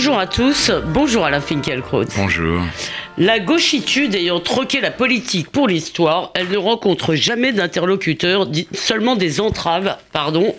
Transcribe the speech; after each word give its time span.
Bonjour 0.00 0.18
à 0.18 0.26
tous, 0.26 0.70
bonjour 0.94 1.26
Alain 1.26 1.42
Finkielkraut. 1.42 2.06
Bonjour. 2.16 2.62
La 3.18 3.38
gauchitude 3.38 4.14
ayant 4.14 4.40
troqué 4.40 4.80
la 4.80 4.90
politique 4.90 5.50
pour 5.50 5.68
l'histoire, 5.68 6.30
elle 6.34 6.48
ne 6.48 6.56
rencontre 6.56 7.14
jamais 7.16 7.52
d'interlocuteurs, 7.52 8.48
seulement 8.72 9.14
des 9.14 9.42
entraves, 9.42 9.98
pardon, 10.10 10.54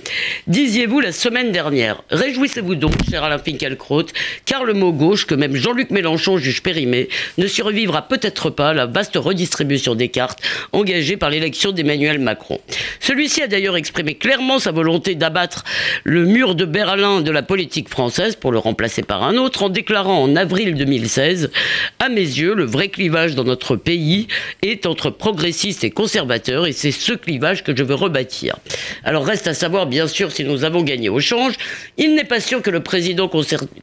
disiez-vous 0.46 1.00
la 1.00 1.12
semaine 1.12 1.52
dernière. 1.52 2.04
Réjouissez-vous 2.12 2.76
donc, 2.76 2.94
cher 3.10 3.24
Alain 3.24 3.40
Finkielkraut, 3.40 4.06
car 4.46 4.64
le 4.64 4.74
mot 4.74 4.92
gauche, 4.92 5.26
que 5.26 5.34
même 5.34 5.56
Jean-Luc 5.56 5.90
Mélenchon 5.90 6.38
juge 6.38 6.62
périmé, 6.62 7.10
ne 7.40 7.48
survivra 7.48 8.04
peut-être 8.04 8.52
pas 8.52 8.70
à 8.70 8.74
la 8.74 8.86
vaste 8.86 9.16
redistribution 9.16 9.96
des 9.96 10.10
cartes 10.10 10.40
engagée 10.72 11.18
par 11.18 11.32
l'élection 11.32 11.72
d'Emmanuel 11.72 12.20
Macron. 12.20 12.60
Celui-ci 13.00 13.42
a 13.42 13.48
d'ailleurs 13.48 13.78
exprimé 13.78 14.14
clairement 14.14 14.60
sa 14.60 14.72
volonté 14.72 15.16
d'abattre 15.16 15.64
le 16.04 16.26
mur 16.26 16.54
de 16.54 16.66
Berlin 16.66 17.22
de 17.22 17.32
la 17.32 17.42
politique 17.42 17.90
française 17.90 18.36
pour 18.36 18.52
le 18.52 18.60
remplacer 18.60 19.02
par 19.02 19.24
un 19.24 19.31
autre, 19.38 19.64
en 19.64 19.70
déclarant 19.70 20.22
en 20.22 20.36
avril 20.36 20.76
2016, 20.76 21.52
à 22.00 22.10
mes 22.10 22.22
yeux, 22.22 22.54
le 22.54 22.66
vrai 22.66 22.90
clivage 22.90 23.36
dans 23.36 23.44
notre 23.44 23.76
pays 23.76 24.28
est 24.62 24.86
entre 24.86 25.10
progressistes 25.10 25.84
et 25.84 25.92
conservateurs, 25.92 26.68
et 26.68 26.72
c'est 26.72 26.92
ce 26.92 27.14
clivage 27.14 27.64
que 27.64 27.76
je 27.76 27.84
veux 27.84 27.96
rebâtir. 27.96 28.58
Alors 29.04 29.26
reste 29.26 29.48
à 29.48 29.54
savoir, 29.54 29.86
bien 29.86 30.08
sûr, 30.08 30.32
si 30.32 30.44
nous 30.44 30.64
avons 30.64 30.84
gagné 30.84 31.10
au 31.10 31.20
change. 31.20 31.54
Il 31.98 32.16
n'est 32.16 32.24
pas 32.24 32.40
sûr 32.40 32.62
que 32.62 32.70
le 32.70 32.82
président 32.82 33.30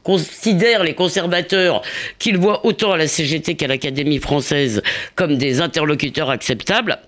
considère 0.03 0.83
les 0.83 0.93
conservateurs 0.93 1.81
qu'il 2.17 2.37
voit 2.37 2.65
autant 2.65 2.91
à 2.91 2.97
la 2.97 3.07
CGT 3.07 3.55
qu'à 3.55 3.67
l'Académie 3.67 4.19
française 4.19 4.81
comme 5.15 5.37
des 5.37 5.61
interlocuteurs 5.61 6.29
acceptables. 6.29 6.99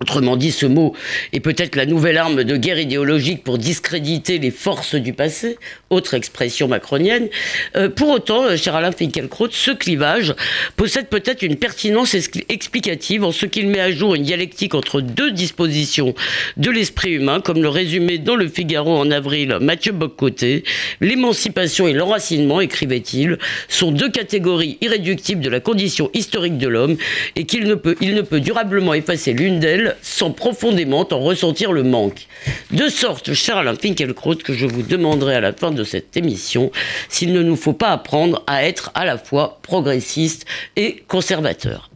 Autrement 0.00 0.36
dit, 0.36 0.50
ce 0.50 0.66
mot 0.66 0.92
est 1.32 1.40
peut-être 1.40 1.76
la 1.76 1.86
nouvelle 1.86 2.18
arme 2.18 2.42
de 2.42 2.56
guerre 2.56 2.80
idéologique 2.80 3.44
pour 3.44 3.58
discréditer 3.58 4.38
les 4.38 4.50
forces 4.50 4.96
du 4.96 5.12
passé, 5.12 5.56
autre 5.88 6.14
expression 6.14 6.66
macronienne. 6.66 7.28
Euh, 7.76 7.88
pour 7.88 8.10
autant, 8.10 8.42
euh, 8.42 8.56
cher 8.56 8.74
Alain 8.74 8.90
Finkielkraut, 8.90 9.48
ce 9.52 9.70
clivage 9.70 10.34
possède 10.76 11.08
peut-être 11.08 11.42
une 11.42 11.56
pertinence 11.56 12.14
explicative 12.14 13.24
en 13.24 13.30
ce 13.30 13.46
qu'il 13.46 13.68
met 13.68 13.80
à 13.80 13.92
jour 13.92 14.16
une 14.16 14.24
dialectique 14.24 14.74
entre 14.74 15.00
deux 15.00 15.30
dispositions 15.30 16.14
de 16.56 16.70
l'esprit 16.70 17.12
humain, 17.12 17.40
comme 17.40 17.62
le 17.62 17.68
résumait 17.68 18.18
dans 18.18 18.36
le 18.36 18.48
Figaro 18.48 18.96
en 18.96 19.12
avril 19.12 19.58
Mathieu 19.60 19.92
Boccoté. 19.92 20.64
L'émancipation 21.00 21.86
et 21.86 21.92
l'enracinement, 21.92 22.60
écrivait-il, 22.60 23.38
sont 23.68 23.92
deux 23.92 24.10
catégories 24.10 24.76
irréductibles 24.80 25.42
de 25.42 25.50
la 25.50 25.60
condition 25.60 26.10
historique 26.14 26.58
de 26.58 26.68
l'homme 26.68 26.96
et 27.36 27.44
qu'il 27.44 27.64
il 28.00 28.14
ne 28.14 28.22
peut 28.22 28.40
durablement 28.40 28.92
effacer 28.92 29.32
l'une 29.32 29.60
d'elles 29.60 29.93
sans 30.02 30.30
profondément 30.30 31.06
en 31.10 31.18
ressentir 31.18 31.72
le 31.72 31.82
manque. 31.82 32.26
De 32.70 32.88
sorte, 32.88 33.32
cher 33.32 33.56
Alain 33.56 33.74
Finkielkraut, 33.74 34.36
que 34.36 34.52
je 34.52 34.66
vous 34.66 34.82
demanderai 34.82 35.34
à 35.36 35.40
la 35.40 35.52
fin 35.52 35.70
de 35.70 35.84
cette 35.84 36.16
émission 36.16 36.70
s'il 37.08 37.32
ne 37.32 37.42
nous 37.42 37.56
faut 37.56 37.72
pas 37.72 37.90
apprendre 37.90 38.42
à 38.46 38.64
être 38.64 38.90
à 38.94 39.04
la 39.04 39.18
fois 39.18 39.58
progressiste 39.62 40.46
et 40.76 41.02
conservateur. 41.08 41.90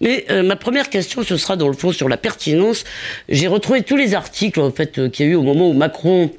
Mais 0.00 0.24
euh, 0.30 0.42
ma 0.42 0.56
première 0.56 0.90
question, 0.90 1.22
ce 1.22 1.36
sera 1.36 1.56
dans 1.56 1.68
le 1.68 1.74
fond 1.74 1.92
sur 1.92 2.08
la 2.08 2.16
pertinence. 2.16 2.84
J'ai 3.28 3.46
retrouvé 3.46 3.82
tous 3.82 3.96
les 3.96 4.14
articles 4.14 4.60
en 4.60 4.70
fait 4.70 4.98
euh, 4.98 5.08
qu'il 5.08 5.26
y 5.26 5.28
a 5.28 5.32
eu 5.32 5.34
au 5.34 5.42
moment 5.42 5.68
où 5.68 5.74
Macron 5.74 6.30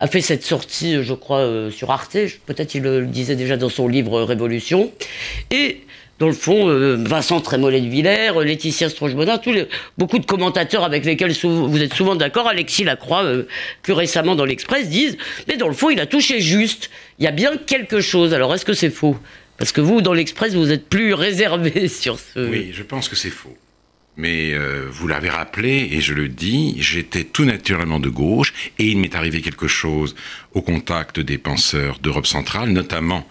a 0.00 0.06
fait 0.06 0.20
cette 0.20 0.44
sortie, 0.44 1.02
je 1.02 1.14
crois, 1.14 1.38
euh, 1.38 1.70
sur 1.70 1.90
Arte. 1.90 2.16
Peut-être 2.46 2.74
il 2.74 2.82
le 2.82 3.06
disait 3.06 3.36
déjà 3.36 3.56
dans 3.56 3.68
son 3.68 3.88
livre 3.88 4.22
Révolution. 4.22 4.92
Et 5.50 5.83
dans 6.18 6.26
le 6.28 6.32
fond, 6.32 6.68
euh, 6.68 6.96
Vincent 6.96 7.40
Trémollet 7.40 7.80
de 7.80 7.88
Villers, 7.88 8.32
Laetitia 8.44 8.88
Stroche-Bodin, 8.88 9.40
beaucoup 9.98 10.18
de 10.18 10.26
commentateurs 10.26 10.84
avec 10.84 11.04
lesquels 11.04 11.32
vous 11.42 11.82
êtes 11.82 11.94
souvent 11.94 12.14
d'accord, 12.14 12.48
Alexis 12.48 12.84
Lacroix, 12.84 13.24
euh, 13.24 13.44
plus 13.82 13.92
récemment 13.92 14.36
dans 14.36 14.44
l'Express, 14.44 14.88
disent 14.88 15.16
Mais 15.48 15.56
dans 15.56 15.68
le 15.68 15.74
fond, 15.74 15.90
il 15.90 16.00
a 16.00 16.06
touché 16.06 16.40
juste. 16.40 16.90
Il 17.18 17.24
y 17.24 17.28
a 17.28 17.32
bien 17.32 17.56
quelque 17.56 18.00
chose. 18.00 18.32
Alors, 18.32 18.54
est-ce 18.54 18.64
que 18.64 18.74
c'est 18.74 18.90
faux? 18.90 19.16
Parce 19.58 19.72
que 19.72 19.80
vous, 19.80 20.02
dans 20.02 20.12
l'Express, 20.12 20.54
vous 20.54 20.70
êtes 20.70 20.88
plus 20.88 21.14
réservé 21.14 21.88
sur 21.88 22.18
ce. 22.18 22.48
Oui, 22.48 22.70
je 22.72 22.82
pense 22.82 23.08
que 23.08 23.16
c'est 23.16 23.30
faux. 23.30 23.56
Mais 24.16 24.52
euh, 24.54 24.86
vous 24.88 25.08
l'avez 25.08 25.30
rappelé, 25.30 25.88
et 25.90 26.00
je 26.00 26.14
le 26.14 26.28
dis, 26.28 26.76
j'étais 26.78 27.24
tout 27.24 27.44
naturellement 27.44 27.98
de 27.98 28.08
gauche, 28.08 28.54
et 28.78 28.86
il 28.86 28.98
m'est 28.98 29.16
arrivé 29.16 29.40
quelque 29.40 29.66
chose 29.66 30.14
au 30.52 30.62
contact 30.62 31.18
des 31.18 31.38
penseurs 31.38 31.98
d'Europe 31.98 32.28
centrale, 32.28 32.68
notamment 32.68 33.26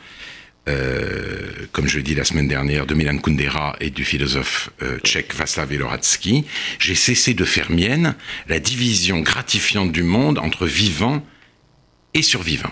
euh, 0.70 1.50
comme 1.72 1.88
je 1.88 1.98
l'ai 1.98 2.04
dit 2.04 2.16
la 2.16 2.24
semaine 2.24 2.48
dernière, 2.48 2.86
de 2.86 2.94
Milan 2.94 3.18
Kundera 3.18 3.76
et 3.80 3.90
du 3.90 4.06
philosophe 4.06 4.70
euh, 4.82 4.98
tchèque 5.00 5.34
Václav 5.36 5.70
Veloradsky, 5.70 6.46
j'ai 6.80 6.96
cessé 6.96 7.34
de 7.34 7.44
faire 7.44 7.70
mienne 7.70 8.16
la 8.48 8.60
division 8.60 9.20
gratifiante 9.20 9.92
du 9.92 10.04
monde 10.04 10.40
entre 10.40 10.66
vivant 10.66 11.26
et 12.14 12.22
survivant. 12.22 12.72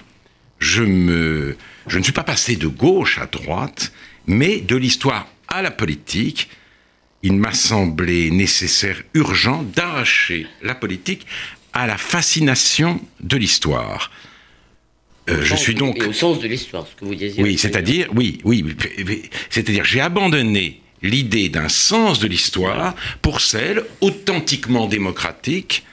Je 0.59 0.83
ne 0.83 2.03
suis 2.03 2.13
pas 2.13 2.23
passé 2.23 2.55
de 2.55 2.67
gauche 2.67 3.17
à 3.17 3.25
droite, 3.25 3.91
mais 4.27 4.61
de 4.61 4.75
l'histoire 4.75 5.27
à 5.47 5.61
la 5.61 5.71
politique. 5.71 6.49
Il 7.23 7.33
m'a 7.33 7.53
semblé 7.53 8.31
nécessaire, 8.31 9.01
urgent, 9.13 9.63
d'arracher 9.63 10.47
la 10.61 10.75
politique 10.75 11.25
à 11.73 11.87
la 11.87 11.97
fascination 11.97 13.01
de 13.19 13.37
l'histoire. 13.37 14.11
Euh, 15.29 15.43
je 15.43 15.55
suis 15.55 15.75
donc. 15.75 16.03
au 16.07 16.13
sens 16.13 16.39
de 16.39 16.47
l'histoire, 16.47 16.87
ce 16.87 16.95
que 16.95 17.05
vous 17.05 17.15
disiez. 17.15 17.43
Oui, 17.43 17.57
c'est-à-dire, 17.57 18.07
oui, 18.13 18.39
oui, 18.43 18.65
c'est-à-dire, 19.49 19.85
j'ai 19.85 20.01
abandonné 20.01 20.81
l'idée 21.03 21.49
d'un 21.49 21.69
sens 21.69 22.19
de 22.19 22.27
l'histoire 22.27 22.95
pour 23.21 23.41
celle 23.41 23.83
authentiquement 24.01 24.87
démocratique 24.87 25.83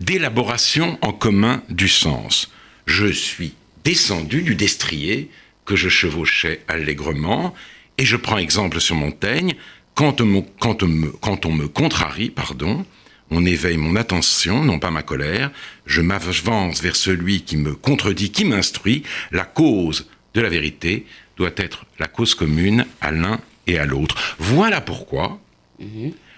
d'élaboration 0.00 0.98
en 1.02 1.12
commun 1.12 1.62
du 1.68 1.88
sens. 1.88 2.50
Je 2.86 3.06
suis 3.06 3.54
descendu 3.84 4.42
du 4.42 4.54
destrier 4.54 5.30
que 5.64 5.76
je 5.76 5.88
chevauchais 5.88 6.62
allègrement, 6.68 7.54
et 7.98 8.04
je 8.04 8.16
prends 8.16 8.38
exemple 8.38 8.80
sur 8.80 8.94
Montaigne, 8.94 9.54
quand 9.94 10.20
on 10.20 10.26
me, 10.26 10.42
quand 10.60 10.82
on 10.82 10.86
me, 10.88 11.08
quand 11.08 11.46
on 11.46 11.52
me 11.52 11.68
contrarie, 11.68 12.30
pardon, 12.30 12.84
on 13.30 13.44
éveille 13.44 13.76
mon 13.76 13.96
attention, 13.96 14.64
non 14.64 14.78
pas 14.78 14.90
ma 14.90 15.02
colère, 15.02 15.50
je 15.84 16.00
m'avance 16.00 16.82
vers 16.82 16.96
celui 16.96 17.42
qui 17.42 17.56
me 17.56 17.74
contredit, 17.74 18.30
qui 18.30 18.44
m'instruit, 18.44 19.02
la 19.32 19.44
cause 19.44 20.08
de 20.34 20.40
la 20.40 20.48
vérité 20.48 21.06
doit 21.36 21.50
être 21.56 21.86
la 21.98 22.06
cause 22.06 22.34
commune 22.34 22.86
à 23.00 23.10
l'un 23.10 23.40
et 23.66 23.78
à 23.78 23.86
l'autre. 23.86 24.36
Voilà 24.38 24.80
pourquoi 24.80 25.40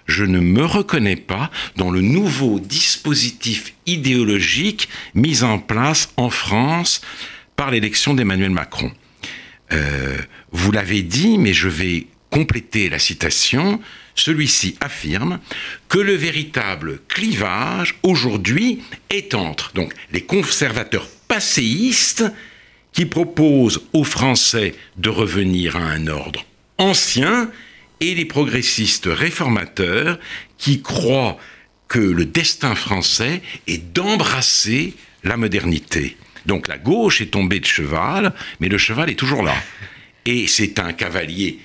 je 0.06 0.24
ne 0.24 0.40
me 0.40 0.64
reconnais 0.64 1.16
pas 1.16 1.50
dans 1.76 1.90
le 1.90 2.00
nouveau 2.00 2.58
dispositif 2.58 3.74
idéologique 3.86 4.88
mis 5.14 5.42
en 5.42 5.58
place 5.58 6.12
en 6.16 6.30
France 6.30 7.02
par 7.54 7.70
l'élection 7.70 8.14
d'Emmanuel 8.14 8.50
Macron. 8.50 8.90
Euh, 9.72 10.16
vous 10.50 10.72
l'avez 10.72 11.02
dit, 11.02 11.38
mais 11.38 11.52
je 11.52 11.68
vais 11.68 12.06
compléter 12.30 12.88
la 12.88 12.98
citation, 12.98 13.80
celui-ci 14.14 14.76
affirme 14.80 15.38
que 15.88 15.98
le 15.98 16.14
véritable 16.14 17.00
clivage 17.08 17.98
aujourd'hui 18.02 18.82
est 19.10 19.34
entre 19.34 19.72
donc 19.74 19.94
les 20.12 20.22
conservateurs 20.22 21.08
passéistes 21.28 22.24
qui 22.92 23.06
proposent 23.06 23.82
aux 23.92 24.04
Français 24.04 24.74
de 24.96 25.08
revenir 25.08 25.76
à 25.76 25.80
un 25.80 26.06
ordre 26.08 26.44
ancien 26.78 27.50
et 28.00 28.14
les 28.14 28.24
progressistes 28.24 29.08
réformateurs 29.10 30.18
qui 30.56 30.82
croient 30.82 31.38
que 31.88 31.98
le 31.98 32.24
destin 32.24 32.74
français 32.74 33.42
est 33.66 33.92
d'embrasser 33.92 34.94
la 35.24 35.36
modernité. 35.36 36.16
Donc 36.46 36.68
la 36.68 36.78
gauche 36.78 37.20
est 37.20 37.26
tombée 37.32 37.60
de 37.60 37.66
cheval, 37.66 38.32
mais 38.60 38.68
le 38.68 38.78
cheval 38.78 39.10
est 39.10 39.16
toujours 39.16 39.42
là. 39.42 39.56
Et 40.24 40.46
c'est 40.46 40.78
un 40.78 40.92
cavalier 40.92 41.58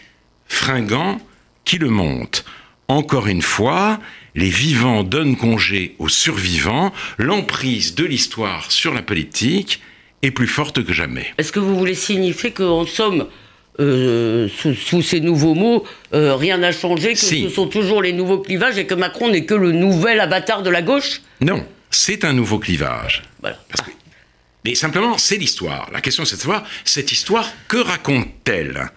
fringant 0.54 1.20
qui 1.66 1.78
le 1.78 1.90
monte. 1.90 2.46
Encore 2.88 3.28
une 3.28 3.42
fois, 3.42 4.00
les 4.36 4.50
vivants 4.50 5.04
donnent 5.04 5.36
congé 5.36 5.96
aux 6.00 6.10
survivants, 6.10 6.94
l'emprise 7.18 7.96
de 7.96 8.06
l'histoire 8.06 8.72
sur 8.72 8.94
la 8.94 9.02
politique 9.02 9.82
est 10.22 10.32
plus 10.32 10.48
forte 10.48 10.84
que 10.84 10.94
jamais. 10.94 11.28
Est-ce 11.38 11.52
que 11.52 11.60
vous 11.60 11.78
voulez 11.78 11.96
signifier 11.96 12.52
qu'en 12.52 12.86
somme, 12.86 13.28
euh, 13.80 14.48
sous, 14.48 15.02
ces 15.02 15.20
nouveaux 15.20 15.56
mots, 15.56 15.84
euh, 16.14 16.36
rien 16.36 16.58
n'a 16.58 16.72
changé, 16.72 17.14
que 17.14 17.20
ce 17.20 17.50
sont 17.50 17.68
toujours 17.68 18.02
les 18.02 18.14
nouveaux 18.14 18.40
clivages 18.40 18.78
et 18.78 18.86
que 18.86 18.94
Macron 18.94 19.30
n'est 19.30 19.46
que 19.46 19.56
le 19.56 19.72
nouvel 19.72 20.20
avatar 20.20 20.62
de 20.62 20.70
la 20.70 20.82
gauche? 20.82 21.22
Non, 21.42 21.66
c'est 21.90 22.26
un 22.26 22.34
nouveau 22.34 22.60
clivage. 22.60 23.24
Mais 24.66 24.76
simplement, 24.76 25.18
c'est 25.18 25.38
l'histoire. 25.38 25.90
La 25.92 26.00
question, 26.00 26.26
c'est 26.26 26.38
de 26.38 26.42
savoir, 26.42 26.64
cette 26.86 27.12
histoire, 27.12 27.50
que 27.68 27.78
raconte-t-elle? 27.78 28.92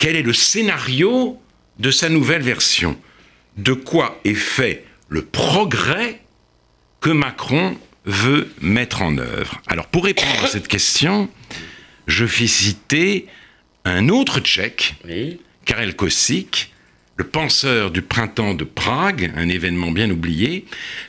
Quel 0.00 0.16
est 0.16 0.22
le 0.22 0.32
scénario 0.32 1.38
de 1.78 1.90
sa 1.92 2.08
nouvelle 2.08 2.42
version? 2.42 2.98
De 3.56 3.74
quoi 3.74 4.18
est 4.24 4.34
fait 4.34 4.84
le 5.08 5.22
progrès 5.24 6.22
que 7.00 7.10
Macron 7.10 7.76
veut 8.06 8.48
mettre 8.62 9.02
en 9.02 9.16
œuvre? 9.18 9.60
Alors 9.68 9.86
pour 9.86 10.04
répondre 10.06 10.42
à 10.44 10.48
cette 10.48 10.68
question, 10.68 11.28
je 12.06 12.26
fais 12.26 12.46
citer 12.48 13.26
un 13.84 14.08
autre 14.08 14.40
tchèque, 14.40 14.94
Oui. 15.06 15.38
Karel 15.66 15.94
Kosik, 15.94 16.72
le 17.16 17.24
penseur 17.24 17.90
du 17.90 18.00
printemps 18.00 18.54
de 18.54 18.64
Prague, 18.64 19.30
un 19.36 19.50
événement 19.50 19.90
bien 19.90 20.10
oublié, 20.10 20.64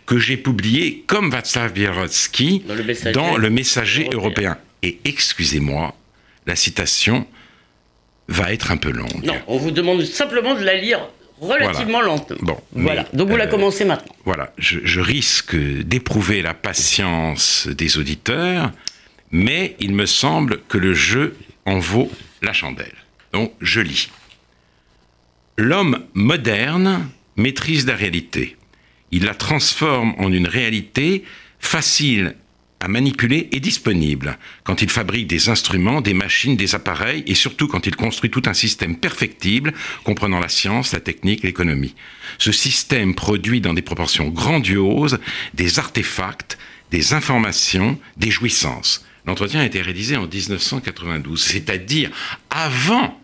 que 0.06 0.20
j'ai 0.20 0.36
publié 0.36 1.06
comme 1.08 1.32
Václav 1.32 1.72
Bierotsky 1.72 2.64
Dans 2.68 2.76
le 2.76 2.84
Messager 2.84 3.14
dans 3.14 3.38
le 3.38 3.50
Messager 3.50 4.10
européen. 4.12 4.52
européen. 4.52 4.58
Et 4.84 5.00
excusez-moi, 5.06 5.96
la 6.46 6.58
citation 6.58 7.26
va 8.32 8.52
être 8.54 8.72
un 8.72 8.78
peu 8.78 8.92
longue. 8.92 9.24
Non, 9.24 9.36
on 9.48 9.58
vous 9.58 9.72
demande 9.72 10.04
simplement 10.04 10.56
de 10.56 10.64
la 10.64 10.76
lire 10.76 11.00
relativement 11.40 12.02
lentement. 12.02 12.38
Bon, 12.42 12.58
voilà. 12.74 13.08
mais, 13.12 13.18
Donc 13.18 13.30
vous 13.30 13.36
la 13.36 13.46
euh, 13.46 13.48
commencez 13.48 13.84
maintenant. 13.84 14.16
Voilà, 14.26 14.54
je, 14.58 14.80
je 14.84 15.00
risque 15.02 15.56
d'éprouver 15.56 16.42
la 16.42 16.54
patience 16.54 17.68
des 17.68 17.98
auditeurs, 17.98 18.72
mais 19.32 19.76
il 19.80 19.94
me 19.94 20.06
semble 20.06 20.62
que 20.68 20.78
le 20.78 20.94
jeu 20.94 21.36
en 21.66 21.80
vaut 21.80 22.12
la 22.42 22.54
chandelle. 22.54 22.96
Donc 23.34 23.54
je 23.60 23.82
lis. 23.82 24.10
L'homme 25.58 26.06
moderne 26.14 27.10
maîtrise 27.36 27.86
la 27.88 27.96
réalité. 27.96 28.58
Il 29.12 29.26
la 29.26 29.36
transforme 29.36 30.14
en 30.18 30.32
une 30.32 30.48
réalité 30.48 31.24
facile 31.60 32.36
à 32.82 32.88
manipuler 32.88 33.48
et 33.52 33.60
disponible 33.60 34.38
quand 34.64 34.82
il 34.82 34.90
fabrique 34.90 35.28
des 35.28 35.50
instruments, 35.50 36.02
des 36.02 36.14
machines, 36.14 36.58
des 36.58 36.76
appareils 36.76 37.24
et 37.28 37.36
surtout 37.36 37.68
quand 37.68 37.86
il 37.86 37.96
construit 37.96 38.32
tout 38.32 38.42
un 38.48 38.54
système 38.54 38.98
perfectible 38.98 39.74
comprenant 40.04 40.40
la 40.40 40.50
science, 40.50 40.92
la 40.92 41.00
technique, 41.00 41.44
l'économie. 41.44 41.96
Ce 42.40 42.52
système 42.52 43.14
produit 43.16 43.62
dans 43.62 43.74
des 43.74 43.82
proportions 43.82 44.30
grandioses 44.30 45.20
des 45.54 45.80
artefacts, 45.80 46.58
des 46.90 47.14
informations, 47.14 48.00
des 48.18 48.32
jouissances. 48.32 49.06
L'entretien 49.26 49.62
a 49.62 49.66
été 49.66 49.82
réalisé 49.82 50.18
en 50.18 50.28
1992, 50.28 51.42
c'est-à-dire 51.42 52.10
avant 52.50 53.21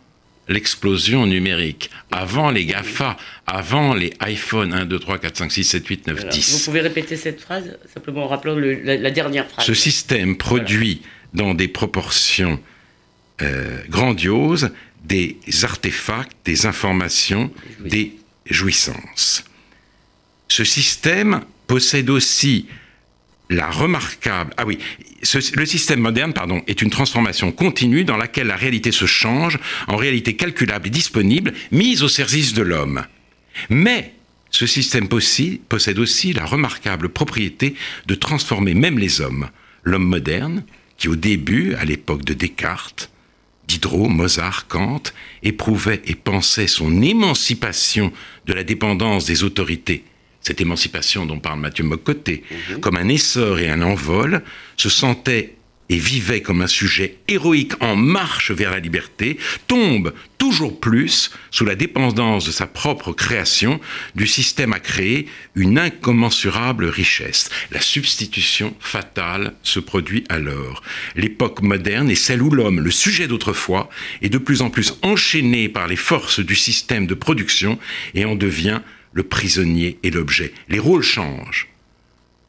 l'explosion 0.49 1.25
numérique, 1.25 1.89
avant 2.11 2.51
les 2.51 2.65
GAFA, 2.65 3.17
avant 3.45 3.93
les 3.93 4.13
iPhone 4.19 4.73
1, 4.73 4.85
2, 4.85 4.99
3, 4.99 5.17
4, 5.19 5.37
5, 5.37 5.51
6, 5.51 5.63
7, 5.63 5.87
8, 5.87 6.07
9, 6.07 6.15
Voilà. 6.17 6.31
10. 6.31 6.59
Vous 6.59 6.65
pouvez 6.65 6.81
répéter 6.81 7.15
cette 7.17 7.41
phrase 7.41 7.77
simplement 7.93 8.23
en 8.23 8.27
rappelant 8.27 8.55
le- 8.55 8.81
la, 8.81 8.95
la 8.97 9.11
dernière 9.11 9.47
phrase. 9.47 9.65
Ce 9.65 9.73
système 9.73 10.37
produit 10.37 11.01
dans 11.33 11.53
des 11.53 11.67
proportions 11.67 12.59
euh, 13.41 13.79
grandioses 13.89 14.71
des 15.03 15.37
artefacts, 15.63 16.31
des 16.45 16.65
informations, 16.65 17.51
des 17.79 18.13
jouissances. 18.49 19.43
Ce 20.49 20.63
système 20.63 21.41
possède 21.67 22.09
aussi 22.09 22.67
la 23.49 23.69
remarquable. 23.69 24.53
Ah 24.57 24.65
oui, 24.65 24.79
le 25.53 25.65
système 25.65 25.99
moderne, 25.99 26.33
pardon, 26.33 26.61
est 26.67 26.81
une 26.81 26.89
transformation 26.89 27.51
continue 27.51 28.03
dans 28.03 28.17
laquelle 28.17 28.47
la 28.47 28.55
réalité 28.55 28.91
se 28.91 29.05
change 29.05 29.57
en 29.87 29.95
réalité 29.95 30.35
calculable 30.35 30.87
et 30.87 30.91
disponible, 30.91 31.53
mise 31.71 32.03
au 32.03 32.07
service 32.07 32.53
de 32.53 32.61
l'homme. 32.61 33.05
Mais 33.69 34.13
ce 34.49 34.65
système 34.65 35.07
possède 35.07 35.99
aussi 35.99 36.33
la 36.33 36.45
remarquable 36.45 37.09
propriété 37.09 37.75
de 38.05 38.15
transformer 38.15 38.73
même 38.73 38.99
les 38.99 39.21
hommes. 39.21 39.49
L'homme 39.83 40.07
moderne, 40.07 40.63
qui 40.97 41.07
au 41.07 41.15
début, 41.15 41.73
à 41.75 41.85
l'époque 41.85 42.25
de 42.25 42.33
Descartes, 42.33 43.09
Diderot, 43.67 44.07
Mozart, 44.07 44.67
Kant, 44.67 45.03
éprouvait 45.43 46.01
et 46.05 46.15
pensait 46.15 46.67
son 46.67 47.01
émancipation 47.01 48.13
de 48.45 48.53
la 48.53 48.63
dépendance 48.63 49.25
des 49.25 49.43
autorités, 49.43 50.03
cette 50.47 50.61
émancipation 50.61 51.25
dont 51.25 51.39
parle 51.39 51.59
Mathieu 51.59 51.83
Mocoté, 51.83 52.43
comme 52.79 52.95
un 52.95 53.09
essor 53.09 53.59
et 53.59 53.69
un 53.69 53.81
envol, 53.81 54.41
se 54.77 54.87
sentait 54.87 55.57
et 55.89 55.97
vivait 55.97 56.41
comme 56.41 56.61
un 56.61 56.67
sujet 56.67 57.17
héroïque 57.27 57.81
en 57.81 57.95
marche 57.95 58.51
vers 58.51 58.71
la 58.71 58.79
liberté, 58.79 59.37
tombe 59.67 60.13
toujours 60.37 60.79
plus 60.79 61.31
sous 61.51 61.65
la 61.65 61.75
dépendance 61.75 62.45
de 62.45 62.51
sa 62.51 62.67
propre 62.67 63.13
création, 63.13 63.79
du 64.15 64.27
système 64.27 64.73
à 64.73 64.79
créer 64.79 65.27
une 65.55 65.79
incommensurable 65.79 66.85
richesse. 66.85 67.49
La 67.71 67.81
substitution 67.81 68.75
fatale 68.79 69.53
se 69.63 69.79
produit 69.79 70.25
alors. 70.29 70.81
L'époque 71.15 71.61
moderne 71.61 72.09
est 72.09 72.15
celle 72.15 72.41
où 72.41 72.51
l'homme, 72.51 72.81
le 72.81 72.91
sujet 72.91 73.27
d'autrefois, 73.27 73.89
est 74.21 74.29
de 74.29 74.37
plus 74.37 74.61
en 74.61 74.69
plus 74.69 74.93
enchaîné 75.01 75.69
par 75.69 75.87
les 75.87 75.95
forces 75.95 76.39
du 76.39 76.55
système 76.55 77.07
de 77.07 77.15
production 77.15 77.79
et 78.13 78.25
en 78.25 78.35
devient 78.35 78.81
le 79.13 79.23
prisonnier 79.23 79.99
et 80.03 80.11
l'objet. 80.11 80.53
Les 80.69 80.79
rôles 80.79 81.03
changent. 81.03 81.69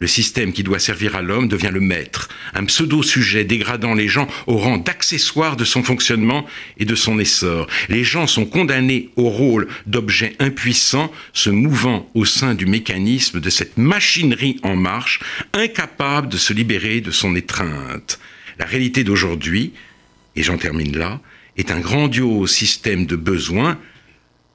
Le 0.01 0.07
système 0.07 0.53
qui 0.53 0.63
doit 0.63 0.79
servir 0.79 1.17
à 1.17 1.23
l'homme 1.23 1.49
devient 1.49 1.71
le 1.73 1.81
maître, 1.81 2.29
un 2.55 2.65
pseudo-sujet 2.65 3.45
dégradant 3.45 3.95
les 3.95 4.07
gens 4.07 4.29
au 4.47 4.57
rang 4.57 4.79
d'accessoires 4.79 5.57
de 5.57 5.65
son 5.65 5.83
fonctionnement 5.83 6.47
et 6.79 6.85
de 6.85 6.95
son 6.95 7.19
essor. 7.19 7.67
Les 7.89 8.05
gens 8.05 8.29
sont 8.29 8.47
condamnés 8.47 9.11
au 9.17 9.29
rôle 9.29 9.67
d'objets 9.87 10.37
impuissants 10.39 11.13
se 11.33 11.51
mouvant 11.51 12.09
au 12.15 12.25
sein 12.25 12.55
du 12.55 12.67
mécanisme 12.67 13.41
de 13.41 13.51
cette 13.51 13.77
machinerie 13.77 14.61
en 14.63 14.77
marche, 14.77 15.19
incapable 15.53 16.29
de 16.29 16.37
se 16.37 16.53
libérer 16.53 17.01
de 17.01 17.11
son 17.11 17.35
étreinte. 17.35 18.21
La 18.61 18.67
réalité 18.67 19.03
d'aujourd'hui, 19.03 19.73
et 20.37 20.45
j'en 20.45 20.59
termine 20.59 20.97
là, 20.97 21.21
est 21.57 21.73
un 21.73 21.81
grandiose 21.81 22.53
système 22.53 23.05
de 23.05 23.17
besoins 23.17 23.79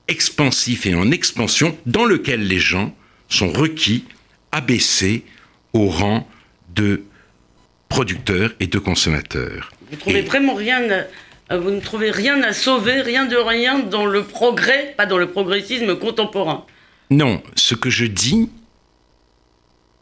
expansif 0.07 0.85
et 0.85 0.95
en 0.95 1.11
expansion 1.11 1.77
dans 1.85 2.05
lequel 2.05 2.47
les 2.47 2.59
gens 2.59 2.95
sont 3.29 3.51
requis, 3.51 4.05
abaissés 4.51 5.23
au 5.73 5.88
rang 5.88 6.27
de 6.75 7.03
producteurs 7.89 8.53
et 8.59 8.67
de 8.67 8.79
consommateurs. 8.79 9.71
Vous 9.91 9.97
trouvez 9.97 10.19
Et- 10.19 10.23
vraiment 10.23 10.55
rien 10.55 10.81
à, 11.50 11.57
vous 11.57 11.71
ne 11.71 11.79
trouvez 11.79 12.11
rien 12.11 12.41
à 12.44 12.53
sauver, 12.53 13.01
rien 13.01 13.25
de 13.25 13.35
rien 13.35 13.79
dans 13.79 14.05
le 14.05 14.23
progrès, 14.23 14.94
pas 14.97 15.05
dans 15.05 15.17
le 15.17 15.29
progressisme 15.29 15.95
contemporain. 15.97 16.65
Non, 17.09 17.41
ce 17.55 17.75
que 17.75 17.89
je 17.89 18.05
dis, 18.05 18.50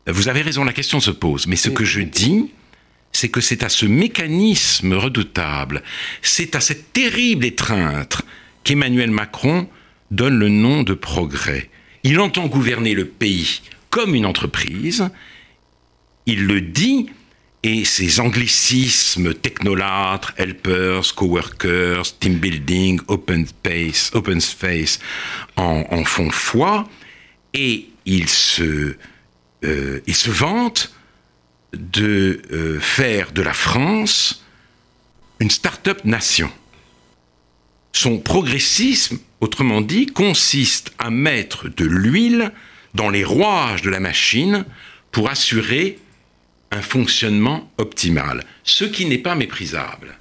vous 0.07 0.27
avez 0.29 0.41
raison, 0.41 0.63
la 0.63 0.73
question 0.73 0.99
se 0.99 1.11
pose, 1.11 1.47
mais 1.47 1.55
ce 1.55 1.69
que 1.69 1.83
je 1.85 2.01
dis, 2.01 2.51
c'est 3.11 3.29
que 3.29 3.41
c'est 3.41 3.63
à 3.63 3.69
ce 3.69 3.85
mécanisme 3.85 4.93
redoutable, 4.93 5.83
c'est 6.21 6.55
à 6.55 6.61
cette 6.61 6.93
terrible 6.93 7.45
étreinte 7.45 8.21
qu'Emmanuel 8.63 9.11
Macron 9.11 9.67
donne 10.11 10.37
le 10.37 10.49
nom 10.49 10.83
de 10.83 10.93
progrès. 10.93 11.69
Il 12.03 12.19
entend 12.19 12.47
gouverner 12.47 12.93
le 12.93 13.05
pays 13.05 13.61
comme 13.89 14.15
une 14.15 14.25
entreprise, 14.25 15.09
il 16.25 16.45
le 16.45 16.61
dit, 16.61 17.09
et 17.63 17.85
ces 17.85 18.19
anglicismes 18.19 19.33
technolâtres, 19.33 20.33
helpers, 20.37 21.13
coworkers, 21.13 22.17
team 22.19 22.35
building, 22.35 22.99
open 23.07 23.45
space, 23.45 24.11
open 24.13 24.41
space 24.41 24.99
en, 25.57 26.03
font 26.05 26.31
foi, 26.31 26.89
et 27.53 27.89
il 28.05 28.27
se, 28.29 28.95
euh, 29.63 29.99
vante 30.27 30.93
de 31.73 32.41
euh, 32.51 32.79
faire 32.79 33.31
de 33.31 33.41
la 33.41 33.53
France 33.53 34.43
une 35.39 35.51
start-up 35.51 36.03
nation. 36.03 36.51
Son 37.93 38.19
progressisme, 38.19 39.19
autrement 39.41 39.81
dit, 39.81 40.05
consiste 40.05 40.91
à 40.97 41.09
mettre 41.09 41.67
de 41.69 41.85
l'huile 41.85 42.51
dans 42.93 43.09
les 43.09 43.23
rouages 43.23 43.81
de 43.81 43.89
la 43.89 43.99
machine 43.99 44.65
pour 45.11 45.29
assurer 45.29 45.97
un 46.71 46.81
fonctionnement 46.81 47.69
optimal, 47.77 48.43
ce 48.63 48.85
qui 48.85 49.05
n'est 49.05 49.17
pas 49.17 49.35
méprisable. 49.35 50.17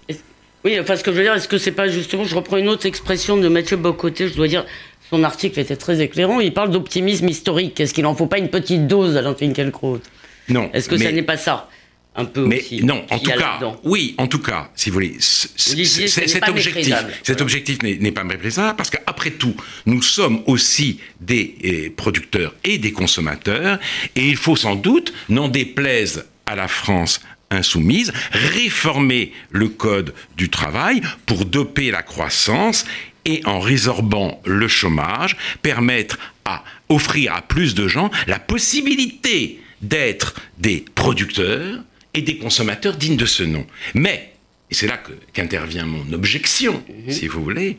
Oui, 0.65 0.79
enfin, 0.81 0.97
ce 0.97 1.05
que 1.05 1.13
je 1.13 1.17
veux 1.17 1.23
dire, 1.23 1.35
est-ce 1.35 1.49
que 1.49 1.59
c'est 1.59 1.73
pas 1.73 1.89
justement, 1.89 2.25
je 2.25 2.35
reprends 2.35 2.57
une 2.57 2.69
autre 2.69 2.87
expression 2.87 3.37
de 3.37 3.49
Mathieu 3.49 3.77
Bocoté, 3.77 4.29
je 4.29 4.35
dois 4.35 4.49
dire, 4.49 4.67
son 5.09 5.23
article 5.23 5.61
était 5.61 5.77
très 5.77 6.01
éclairant, 6.01 6.41
il 6.41 6.53
parle 6.53 6.71
d'optimisme 6.71 7.29
historique. 7.29 7.79
Est-ce 7.81 7.95
qu'il 7.95 8.07
en 8.07 8.15
faut 8.15 8.27
pas 8.27 8.39
une 8.39 8.51
petite 8.51 8.87
dose, 8.87 9.17
Alain 9.17 9.35
Finkielkraut? 9.35 10.01
Non. 10.49 10.71
Est-ce 10.73 10.89
que 10.89 10.97
mais- 10.97 11.05
ça 11.05 11.13
n'est 11.13 11.23
pas 11.23 11.37
ça? 11.37 11.69
Un 12.17 12.25
peu 12.25 12.45
Mais 12.45 12.61
aussi. 12.61 12.85
non, 12.85 13.05
en 13.09 13.19
tout 13.21 13.31
cas, 13.31 13.61
oui, 13.85 14.15
en 14.19 14.27
tout 14.27 14.41
cas, 14.41 14.71
si 14.75 14.91
vous 14.91 14.95
voulez, 14.95 15.17
cet 15.21 16.49
objectif, 16.49 16.95
cet 17.23 17.41
objectif 17.41 17.83
n'est 17.83 17.97
n'est 17.97 18.11
pas 18.11 18.25
méprisable 18.25 18.77
parce 18.77 18.91
qu'après 18.91 19.31
tout, 19.31 19.55
nous 19.87 20.03
sommes 20.03 20.43
aussi 20.47 20.99
des 21.21 21.55
eh, 21.63 21.91
producteurs 21.91 22.55
et 22.65 22.79
des 22.79 22.93
consommateurs, 22.93 23.79
et 24.17 24.29
il 24.29 24.37
faut 24.37 24.57
sans 24.57 24.75
doute, 24.75 25.13
n'en 25.29 25.49
déplaise 25.49 26.27
à 26.47 26.57
la 26.57 26.67
France 26.67 27.21
insoumise, 27.51 28.13
réformer 28.33 29.33
le 29.51 29.69
code 29.69 30.15
du 30.37 30.49
travail 30.49 31.03
pour 31.27 31.45
doper 31.45 31.91
la 31.91 32.03
croissance 32.03 32.85
et 33.25 33.43
en 33.45 33.61
résorbant 33.61 34.41
le 34.45 34.67
chômage, 34.69 35.37
permettre 35.63 36.19
à 36.45 36.65
offrir 36.89 37.35
à 37.35 37.43
plus 37.43 37.75
de 37.75 37.87
gens 37.87 38.11
la 38.27 38.39
possibilité 38.39 39.61
d'être 39.83 40.35
des 40.59 40.85
producteurs 40.95 41.81
et 42.15 42.23
des 42.23 42.39
consommateurs 42.39 42.97
dignes 42.97 43.17
de 43.17 43.27
ce 43.27 43.43
nom. 43.43 43.67
Mais, 43.95 44.33
et 44.71 44.75
c'est 44.75 44.87
là 44.87 45.01
qu'intervient 45.33 45.87
mon 45.87 46.13
objection, 46.13 46.83
si 47.09 47.27
vous 47.27 47.43
voulez, 47.43 47.79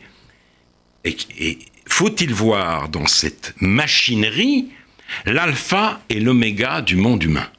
et, 1.04 1.18
et 1.40 1.60
faut-il 1.88 2.34
voir 2.34 2.90
dans 2.90 3.08
cette 3.08 3.54
machinerie 3.60 4.70
l'alpha 5.26 6.02
et 6.10 6.20
l'oméga 6.20 6.82
du 6.82 6.96
monde 6.96 7.24
humain? 7.24 7.50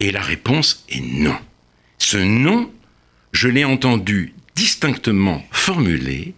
Et 0.00 0.12
la 0.12 0.22
réponse 0.22 0.84
est 0.88 1.00
non. 1.00 1.36
Ce 1.98 2.16
non 2.16 2.72
je 3.32 3.48
l'ai 3.48 3.64
entendu 3.64 4.34
distinctement 4.54 5.44
formulé 5.50 6.34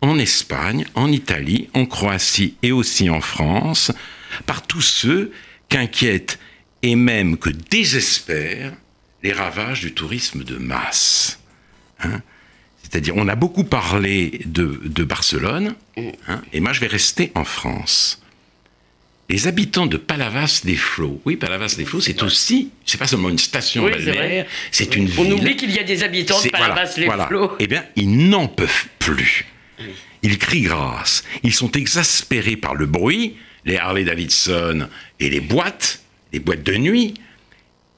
en 0.00 0.18
Espagne, 0.18 0.84
en 0.94 1.12
Italie, 1.12 1.68
en 1.74 1.86
Croatie 1.86 2.56
et 2.62 2.72
aussi 2.72 3.08
en 3.08 3.20
France, 3.20 3.92
par 4.46 4.66
tous 4.66 4.80
ceux 4.80 5.32
qu'inquiètent 5.68 6.38
et 6.82 6.96
même 6.96 7.36
que 7.36 7.50
désespèrent 7.50 8.72
les 9.22 9.32
ravages 9.32 9.80
du 9.80 9.92
tourisme 9.92 10.44
de 10.44 10.56
masse. 10.56 11.40
Hein. 12.00 12.20
C'est-à-dire, 12.82 13.16
on 13.16 13.28
a 13.28 13.36
beaucoup 13.36 13.64
parlé 13.64 14.40
de, 14.44 15.04
Barcelone, 15.04 15.74
hein, 15.96 16.42
et 16.52 16.60
moi 16.60 16.72
je 16.72 16.80
vais 16.80 16.88
rester 16.88 17.32
en 17.34 17.44
France. 17.44 18.22
Les 19.28 19.46
habitants 19.46 19.86
de 19.86 19.96
Palavas 19.96 20.60
des 20.64 20.76
Flots, 20.76 21.22
oui, 21.24 21.36
Palavas 21.36 21.74
des 21.78 21.86
Flots, 21.86 22.02
c'est 22.02 22.22
aussi, 22.22 22.70
c'est 22.84 22.98
pas 22.98 23.06
seulement 23.06 23.30
une 23.30 23.38
station 23.38 23.84
balnéaire, 23.84 24.46
c'est 24.70 24.94
une 24.94 25.06
ville. 25.06 25.20
On 25.26 25.30
oublie 25.30 25.56
qu'il 25.56 25.70
y 25.70 25.78
a 25.78 25.84
des 25.84 26.02
habitants 26.02 26.42
de 26.42 26.50
Palavas 26.50 26.96
des 26.96 27.08
Flots. 27.28 27.52
Eh 27.58 27.66
bien, 27.66 27.84
ils 27.96 28.28
n'en 28.28 28.48
peuvent 28.48 28.88
plus. 28.98 29.46
Ils 30.22 30.38
crient 30.38 30.62
grâce. 30.62 31.24
Ils 31.42 31.54
sont 31.54 31.72
exaspérés 31.72 32.56
par 32.56 32.74
le 32.74 32.86
bruit, 32.86 33.36
les 33.64 33.78
Harley 33.78 34.04
Davidson 34.04 34.88
et 35.18 35.30
les 35.30 35.40
boîtes, 35.40 36.01
les 36.32 36.40
boîtes 36.40 36.62
de 36.62 36.76
nuit, 36.76 37.14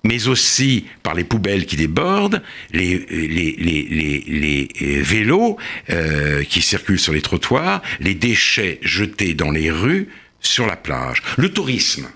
mais 0.04 0.28
aussi 0.28 0.84
par 1.02 1.14
les 1.14 1.24
poubelles 1.24 1.66
qui 1.66 1.76
débordent, 1.76 2.42
les, 2.72 2.98
les, 3.08 4.68
euh, 4.82 5.02
vélos 5.02 5.56
euh, 5.90 6.44
qui 6.44 6.60
circulent 6.60 7.00
sur 7.00 7.12
les 7.12 7.22
trottoirs, 7.22 7.82
les 8.00 8.14
déchets 8.14 8.78
jetés 8.82 9.34
dans 9.34 9.50
les 9.50 9.70
rues, 9.70 10.08
sur 10.40 10.66
la 10.66 10.76
plage. 10.76 11.22
Le 11.38 11.50
tourisme, 11.52 12.06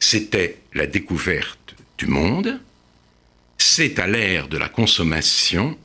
c'était 0.00 0.56
la 0.74 0.86
découverte 0.86 1.76
du 1.98 2.06
monde, 2.06 2.60
c'est 3.58 4.00
à 4.00 4.08
l'ère 4.08 4.48
de 4.48 4.58
la 4.58 4.68
consommation 4.68 5.78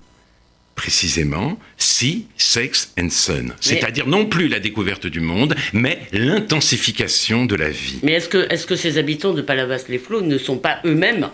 précisément 0.79 1.59
Sea, 1.77 2.25
Sex 2.37 2.93
and 2.97 3.09
Sun. 3.09 3.53
C'est-à-dire 3.59 4.07
non 4.07 4.25
plus 4.25 4.47
la 4.47 4.61
découverte 4.61 5.07
du 5.07 5.19
monde, 5.19 5.53
mais 5.73 5.99
l'intensification 6.13 7.45
de 7.45 7.55
la 7.55 7.69
vie. 7.69 7.99
Mais 8.01 8.13
est-ce 8.13 8.29
que, 8.29 8.47
est 8.49 8.65
que 8.65 8.77
ces 8.77 8.97
habitants 8.97 9.33
de 9.33 9.41
Palavas-les-Flots 9.41 10.21
ne 10.21 10.37
sont 10.37 10.57
pas 10.57 10.79
eux-mêmes 10.85 11.27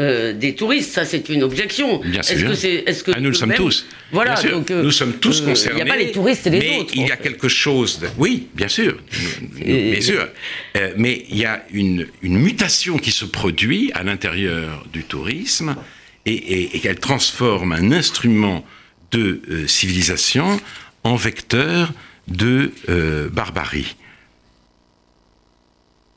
euh, 0.00 0.32
des 0.32 0.54
touristes, 0.56 0.92
ça 0.92 1.04
c'est 1.04 1.28
une 1.28 1.44
objection. 1.44 2.00
Bien 2.00 2.22
sûr. 2.22 2.36
Est-ce 2.36 2.44
que 2.44 2.54
c'est, 2.54 2.74
est-ce 2.86 3.04
que 3.04 3.12
ah, 3.14 3.20
nous 3.20 3.30
le 3.30 3.34
sommes 3.34 3.54
tous. 3.54 3.86
Voilà, 4.10 4.34
donc, 4.42 4.70
euh, 4.72 4.82
nous 4.82 4.92
sommes 4.92 5.14
tous 5.14 5.42
concernés. 5.42 5.80
Il 5.80 5.84
n'y 5.84 5.90
a 5.90 5.94
pas 5.94 6.00
les 6.00 6.12
touristes 6.12 6.46
et 6.48 6.50
les 6.50 6.58
mais 6.58 6.78
autres. 6.78 6.92
il 6.94 7.06
y 7.06 7.12
a 7.12 7.16
quelque 7.16 7.48
chose. 7.48 8.00
De... 8.00 8.08
Oui, 8.16 8.48
bien 8.54 8.68
sûr, 8.68 8.98
bien 9.54 10.00
sûr. 10.00 10.28
Euh, 10.76 10.92
mais 10.96 11.24
il 11.30 11.38
y 11.38 11.44
a 11.44 11.64
une, 11.72 12.06
une, 12.22 12.38
mutation 12.38 12.96
qui 12.98 13.12
se 13.12 13.24
produit 13.24 13.92
à 13.94 14.02
l'intérieur 14.02 14.86
du 14.92 15.04
tourisme 15.04 15.76
et, 16.26 16.32
et, 16.32 16.76
et 16.76 16.80
qu'elle 16.80 17.00
transforme 17.00 17.72
un 17.72 17.90
instrument 17.90 18.64
de 19.10 19.40
euh, 19.50 19.66
civilisation 19.66 20.60
en 21.04 21.16
vecteur 21.16 21.92
de 22.26 22.72
euh, 22.88 23.28
barbarie. 23.28 23.96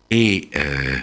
Et 0.09 0.49
euh, 0.55 0.97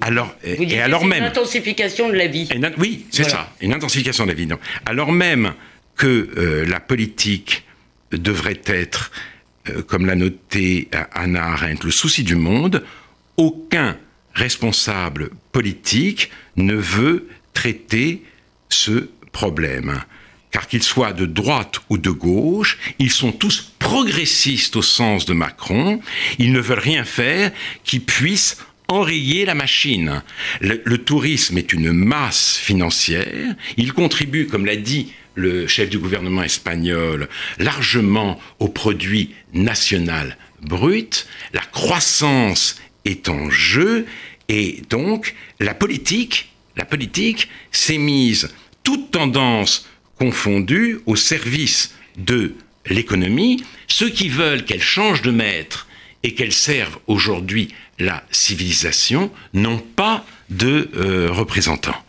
alors, 0.00 0.34
et 0.42 0.80
alors 0.80 1.04
même. 1.04 1.22
Une 1.22 1.28
intensification 1.28 2.08
de 2.08 2.14
la 2.14 2.26
vie. 2.26 2.48
oui, 2.78 3.06
c'est 3.10 3.24
ça, 3.24 3.52
une 3.60 3.72
intensification 3.72 4.24
de 4.24 4.30
la 4.30 4.34
vie. 4.34 4.48
Alors 4.84 5.12
même 5.12 5.54
que 5.96 6.64
la 6.68 6.80
politique 6.80 7.64
devrait 8.12 8.60
être, 8.66 9.10
comme 9.86 10.04
l'a 10.04 10.14
noté 10.14 10.88
Anna 11.12 11.44
Arendt, 11.46 11.84
le 11.84 11.90
souci 11.90 12.24
du 12.24 12.34
monde, 12.36 12.84
aucun 13.38 13.96
responsable 14.34 15.30
politique 15.52 16.30
ne 16.56 16.74
veut 16.74 17.28
traiter 17.54 18.22
ce 18.68 19.08
problème 19.32 20.02
car 20.50 20.66
qu'ils 20.68 20.82
soient 20.82 21.12
de 21.12 21.26
droite 21.26 21.80
ou 21.90 21.98
de 21.98 22.10
gauche, 22.10 22.78
ils 22.98 23.10
sont 23.10 23.32
tous 23.32 23.72
progressistes 23.78 24.76
au 24.76 24.82
sens 24.82 25.26
de 25.26 25.34
Macron, 25.34 26.00
ils 26.38 26.52
ne 26.52 26.60
veulent 26.60 26.78
rien 26.78 27.04
faire 27.04 27.52
qui 27.84 28.00
puisse 28.00 28.58
enrayer 28.88 29.44
la 29.44 29.54
machine. 29.54 30.22
Le, 30.60 30.98
tourisme 30.98 31.58
est 31.58 31.72
une 31.72 31.92
masse 31.92 32.56
financière, 32.56 33.54
il 33.76 33.92
contribue, 33.92 34.46
comme 34.46 34.66
l'a 34.66 34.76
dit 34.76 35.12
le 35.34 35.66
chef 35.66 35.90
du 35.90 35.98
gouvernement 35.98 36.42
espagnol, 36.42 37.28
largement 37.58 38.40
au 38.58 38.68
produit 38.68 39.34
national 39.52 40.36
brut, 40.62 41.26
la 41.52 41.60
croissance 41.60 42.80
est 43.04 43.28
en 43.28 43.50
jeu, 43.50 44.06
et 44.48 44.82
donc 44.90 45.34
la 45.60 45.74
politique, 45.74 46.50
la 46.76 46.84
politique 46.84 47.48
s'est 47.70 47.98
mise 47.98 48.54
toute 48.82 49.10
tendance 49.10 49.88
confondus 50.18 50.98
au 51.06 51.16
service 51.16 51.94
de 52.16 52.54
l'économie, 52.88 53.62
ceux 53.88 54.08
qui 54.08 54.28
veulent 54.28 54.64
qu'elle 54.64 54.82
change 54.82 55.22
de 55.22 55.30
maître 55.30 55.86
et 56.22 56.34
qu'elle 56.34 56.52
serve 56.52 56.98
aujourd'hui 57.06 57.74
la 57.98 58.24
civilisation 58.30 59.30
n'ont 59.54 59.78
pas 59.78 60.24
de 60.50 60.90
euh, 60.96 61.28
représentants. 61.30 62.02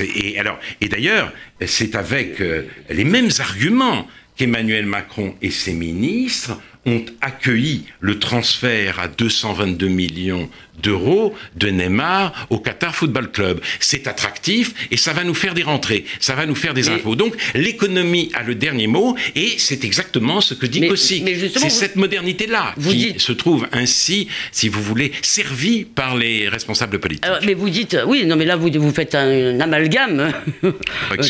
Et 0.00 0.88
d'ailleurs, 0.88 1.32
c'est 1.66 1.94
avec 1.94 2.40
euh, 2.40 2.66
les 2.90 3.04
mêmes 3.04 3.30
arguments 3.38 4.06
qu'Emmanuel 4.36 4.86
Macron 4.86 5.34
et 5.42 5.50
ses 5.50 5.72
ministres 5.72 6.60
ont 6.88 7.04
accueilli 7.20 7.84
le 8.00 8.18
transfert 8.18 8.98
à 9.00 9.08
222 9.08 9.88
millions 9.88 10.48
d'euros 10.82 11.34
de 11.56 11.68
Neymar 11.68 12.46
au 12.50 12.58
Qatar 12.58 12.94
Football 12.94 13.30
Club. 13.30 13.60
C'est 13.80 14.06
attractif 14.06 14.74
et 14.90 14.96
ça 14.96 15.12
va 15.12 15.24
nous 15.24 15.34
faire 15.34 15.54
des 15.54 15.62
rentrées, 15.62 16.04
ça 16.20 16.34
va 16.34 16.46
nous 16.46 16.54
faire 16.54 16.74
des 16.74 16.88
infos. 16.88 17.16
Donc 17.16 17.34
l'économie 17.54 18.30
a 18.34 18.42
le 18.42 18.54
dernier 18.54 18.86
mot 18.86 19.16
et 19.34 19.54
c'est 19.58 19.84
exactement 19.84 20.40
ce 20.40 20.54
que 20.54 20.66
dit 20.66 20.86
Kossik. 20.86 21.28
C'est 21.56 21.70
cette 21.70 21.96
modernité-là 21.96 22.74
qui 22.82 23.14
se 23.18 23.32
trouve 23.32 23.66
ainsi, 23.72 24.28
si 24.52 24.68
vous 24.68 24.82
voulez, 24.82 25.12
servie 25.22 25.84
par 25.84 26.16
les 26.16 26.48
responsables 26.48 26.98
politiques. 26.98 27.26
mais 27.44 27.54
vous 27.54 27.70
dites, 27.70 27.96
oui, 28.06 28.24
non 28.26 28.36
mais 28.36 28.44
là 28.44 28.56
vous, 28.56 28.70
vous 28.72 28.92
faites 28.92 29.14
un, 29.14 29.60
amalgame 29.60 30.32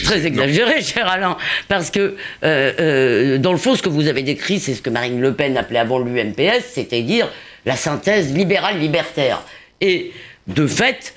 très 0.04 0.26
exagéré, 0.26 0.82
cher 0.82 1.08
Alain, 1.08 1.36
parce 1.68 1.90
que 1.90 2.16
euh, 2.44 2.72
euh, 2.80 3.38
dans 3.38 3.52
le 3.52 3.58
fond, 3.58 3.74
ce 3.74 3.82
que 3.82 3.88
vous 3.88 4.06
avez 4.06 4.22
décrit, 4.22 4.60
c'est 4.60 4.74
ce 4.74 4.82
que 4.82 4.90
Marine 4.90 5.20
Le 5.20 5.32
Pen 5.32 5.47
appelait 5.56 5.78
avant 5.78 5.98
l'UMPS, 5.98 6.64
c'est-à-dire 6.72 7.30
la 7.64 7.76
synthèse 7.76 8.34
libérale-libertaire. 8.34 9.42
Et 9.80 10.12
de 10.46 10.66
fait, 10.66 11.14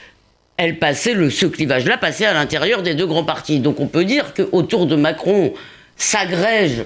elle 0.57 0.77
passait 0.77 1.13
le, 1.13 1.29
ce 1.29 1.45
clivage-là 1.45 1.97
passait 1.97 2.25
à 2.25 2.33
l'intérieur 2.33 2.83
des 2.83 2.93
deux 2.93 3.07
grands 3.07 3.23
partis. 3.23 3.59
Donc 3.59 3.79
on 3.79 3.87
peut 3.87 4.05
dire 4.05 4.33
qu'autour 4.33 4.85
de 4.85 4.95
Macron 4.95 5.53
s'agrège 5.97 6.83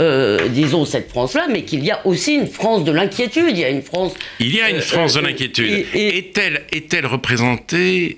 euh, 0.00 0.48
disons, 0.48 0.84
cette 0.84 1.08
France-là, 1.08 1.46
mais 1.48 1.62
qu'il 1.62 1.84
y 1.84 1.92
a 1.92 2.04
aussi 2.04 2.34
une 2.34 2.48
France 2.48 2.82
de 2.82 2.90
l'inquiétude. 2.90 3.50
Il 3.50 3.58
y 3.58 3.64
a 3.64 3.70
une 3.70 3.82
France. 3.82 4.12
Il 4.40 4.52
y 4.52 4.60
a 4.60 4.68
une 4.68 4.78
euh, 4.78 4.80
France 4.80 5.14
de 5.14 5.20
euh, 5.20 5.22
l'inquiétude. 5.22 5.86
Est-elle 5.94 6.64
est-elle 6.72 7.06
représentée 7.06 8.16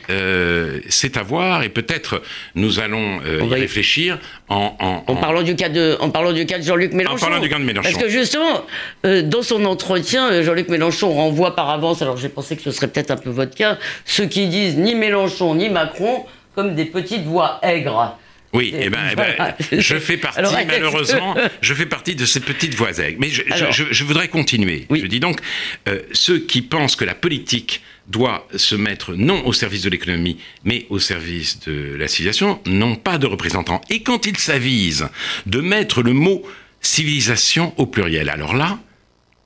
C'est 0.89 1.19
à 1.19 1.23
voir, 1.23 1.65
et 1.65 1.69
peut-être 1.69 2.23
nous 2.55 2.81
allons 2.81 3.21
y 3.23 3.55
réfléchir 3.55 4.19
en, 4.49 4.75
en, 5.07 5.17
parlant 5.17 5.43
du 5.43 5.55
cas 5.55 5.69
de, 5.69 5.99
en 6.01 6.09
parlant 6.09 6.33
du 6.33 6.47
cas 6.47 6.59
de 6.59 6.63
Jean-Luc 6.63 6.95
Mélenchon. 6.95 7.17
En 7.17 7.29
parlant 7.29 7.41
du 7.43 7.51
cas 7.51 7.59
de 7.59 7.65
Mélenchon. 7.65 7.91
Parce 7.91 8.03
que 8.03 8.09
justement, 8.09 8.65
dans 9.05 9.43
son 9.43 9.65
entretien, 9.67 10.43
Jean-Luc 10.43 10.71
Mélenchon 10.71 11.13
renvoie 11.13 11.55
par 11.55 11.69
avance, 11.69 12.01
alors 12.01 12.17
j'ai 12.17 12.31
pensé 12.31 12.57
que 12.57 12.63
ce 12.63 12.71
serait 12.71 12.89
peut-être 12.89 13.11
un 13.11 13.17
peu 13.19 13.31
votre 13.31 13.55
cas, 13.55 13.77
ceux 14.07 14.27
qui 14.27 14.47
disent 14.47 14.77
ni 14.79 14.95
Mélenchon 14.95 15.55
ni 15.55 15.69
Macron 15.69 16.25
comme 16.55 16.75
des 16.75 16.87
petites 16.87 17.25
voix 17.25 17.59
aigres. 17.63 18.17
Oui, 18.57 18.73
eh 18.75 18.89
ben, 18.89 19.01
eh 19.13 19.17
ben 19.17 19.55
je 19.71 19.99
fais 19.99 20.17
partie, 20.17 20.41
malheureusement, 20.67 21.37
je 21.61 21.75
fais 21.75 21.85
partie 21.85 22.15
de 22.15 22.25
ces 22.25 22.41
petites 22.41 22.75
voix 22.75 22.91
Mais 23.19 23.29
je, 23.29 23.43
je, 23.71 24.05
voudrais 24.05 24.29
continuer. 24.29 24.87
Je 24.91 25.07
dis 25.07 25.21
donc, 25.21 25.41
euh, 25.89 26.01
ceux 26.13 26.39
qui 26.39 26.63
pensent 26.63 26.97
que 26.97 27.05
la 27.05 27.15
politique 27.15 27.83
doit 28.07 28.49
se 28.57 28.75
mettre 28.75 29.15
non 29.15 29.47
au 29.47 29.53
service 29.53 29.83
de 29.83 29.91
l'économie, 29.91 30.39
mais 30.65 30.87
au 30.89 30.99
service 30.99 31.61
de 31.67 31.97
la 31.99 32.09
civilisation, 32.09 32.61
n'ont 32.65 32.97
pas 32.97 33.19
de 33.19 33.27
représentants. 33.27 33.83
Et 33.91 34.03
quand 34.03 34.25
ils 34.25 34.39
s'avisent 34.39 35.09
de 35.45 35.61
mettre 35.61 36.03
le 36.03 36.15
mot 36.15 36.43
civilisation 36.81 37.75
au 37.77 37.85
pluriel, 37.85 38.31
alors 38.31 38.55
là, 38.55 38.79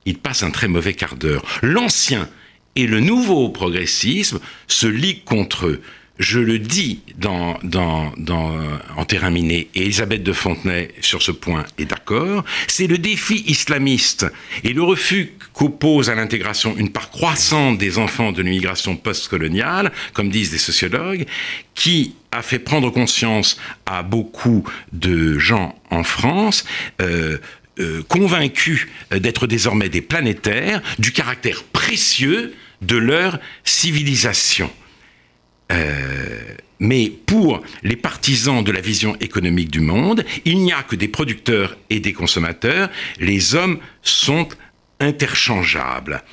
ils 0.05 0.17
passent 0.17 0.43
un 0.43 0.51
très 0.51 0.69
mauvais 0.69 0.93
quart 0.93 1.17
d'heure. 1.17 1.43
L'ancien 1.61 2.29
et 2.77 2.87
le 2.87 3.01
nouveau 3.01 3.49
progressisme 3.49 4.39
se 4.67 4.87
liguent 4.87 5.25
contre 5.25 5.67
eux 5.67 5.81
je 6.21 6.39
le 6.39 6.59
dis 6.59 7.01
dans, 7.17 7.57
dans, 7.63 8.13
en 8.95 9.05
terrain 9.05 9.31
miné, 9.31 9.69
et 9.73 9.81
Elisabeth 9.81 10.21
de 10.21 10.33
Fontenay 10.33 10.89
sur 11.01 11.21
ce 11.21 11.31
point 11.31 11.65
est 11.79 11.85
d'accord, 11.85 12.45
c'est 12.67 12.85
le 12.85 12.99
défi 12.99 13.43
islamiste 13.47 14.27
et 14.63 14.73
le 14.73 14.83
refus 14.83 15.33
qu'oppose 15.53 16.09
à 16.11 16.15
l'intégration 16.15 16.75
une 16.77 16.91
part 16.91 17.09
croissante 17.09 17.79
des 17.79 17.97
enfants 17.97 18.31
de 18.31 18.43
l'immigration 18.43 18.95
postcoloniale, 18.95 19.91
comme 20.13 20.29
disent 20.29 20.51
des 20.51 20.59
sociologues, 20.59 21.25
qui 21.73 22.13
a 22.31 22.43
fait 22.43 22.59
prendre 22.59 22.91
conscience 22.91 23.59
à 23.87 24.03
beaucoup 24.03 24.63
de 24.93 25.39
gens 25.39 25.75
en 25.89 26.03
France, 26.03 26.65
euh, 27.01 27.39
euh, 27.79 28.03
convaincus 28.07 28.87
d'être 29.09 29.47
désormais 29.47 29.89
des 29.89 30.01
planétaires, 30.01 30.81
du 30.99 31.11
caractère 31.11 31.63
précieux 31.63 32.53
de 32.81 32.97
leur 32.97 33.39
civilisation. 33.63 34.69
Mais 36.79 37.11
pour 37.25 37.61
les 37.83 37.95
partisans 37.95 38.63
de 38.63 38.71
la 38.71 38.81
vision 38.81 39.15
économique 39.19 39.69
du 39.69 39.81
monde, 39.81 40.25
il 40.45 40.59
n'y 40.59 40.73
a 40.73 40.81
que 40.81 40.95
des 40.95 41.07
producteurs 41.07 41.77
et 41.91 41.99
des 41.99 42.11
consommateurs. 42.11 42.89
Les 43.19 43.55
hommes 43.55 43.79
sont 44.01 44.49
interchangeables. 44.99 46.23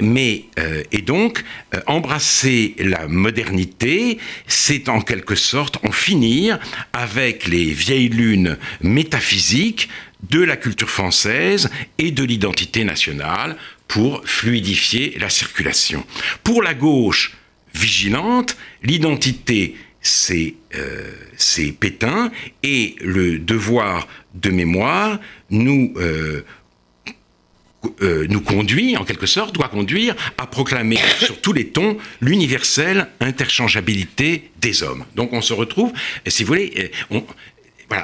Mais 0.00 0.46
euh, 0.58 0.82
et 0.90 1.02
donc 1.02 1.44
euh, 1.74 1.80
embrasser 1.86 2.74
la 2.78 3.06
modernité, 3.06 4.18
c'est 4.48 4.88
en 4.88 5.00
quelque 5.00 5.36
sorte 5.36 5.78
en 5.84 5.92
finir 5.92 6.58
avec 6.92 7.46
les 7.46 7.66
vieilles 7.66 8.08
lunes 8.08 8.58
métaphysiques 8.80 9.88
de 10.28 10.42
la 10.42 10.56
culture 10.56 10.90
française 10.90 11.70
et 11.98 12.10
de 12.10 12.24
l'identité 12.24 12.82
nationale 12.82 13.56
pour 13.86 14.22
fluidifier 14.24 15.16
la 15.20 15.28
circulation. 15.28 16.04
Pour 16.42 16.62
la 16.62 16.74
gauche 16.74 17.36
vigilante, 17.74 18.56
l'identité 18.82 19.76
c'est 20.02 20.54
euh, 20.74 21.12
Pétain 21.78 22.30
et 22.62 22.96
le 23.00 23.38
devoir 23.38 24.08
de 24.34 24.50
mémoire 24.50 25.20
nous 25.50 25.94
euh, 25.96 26.44
euh, 28.00 28.26
nous 28.28 28.40
conduit, 28.40 28.96
en 28.96 29.04
quelque 29.04 29.26
sorte, 29.26 29.54
doit 29.54 29.68
conduire 29.68 30.14
à 30.38 30.46
proclamer 30.46 30.98
sur 31.18 31.40
tous 31.40 31.52
les 31.52 31.68
tons 31.68 31.98
l'universelle 32.20 33.08
interchangeabilité 33.20 34.50
des 34.60 34.82
hommes. 34.82 35.04
Donc 35.16 35.32
on 35.32 35.40
se 35.40 35.52
retrouve, 35.52 35.92
si 36.26 36.44
vous 36.44 36.48
voulez, 36.48 36.92
on, 37.10 37.24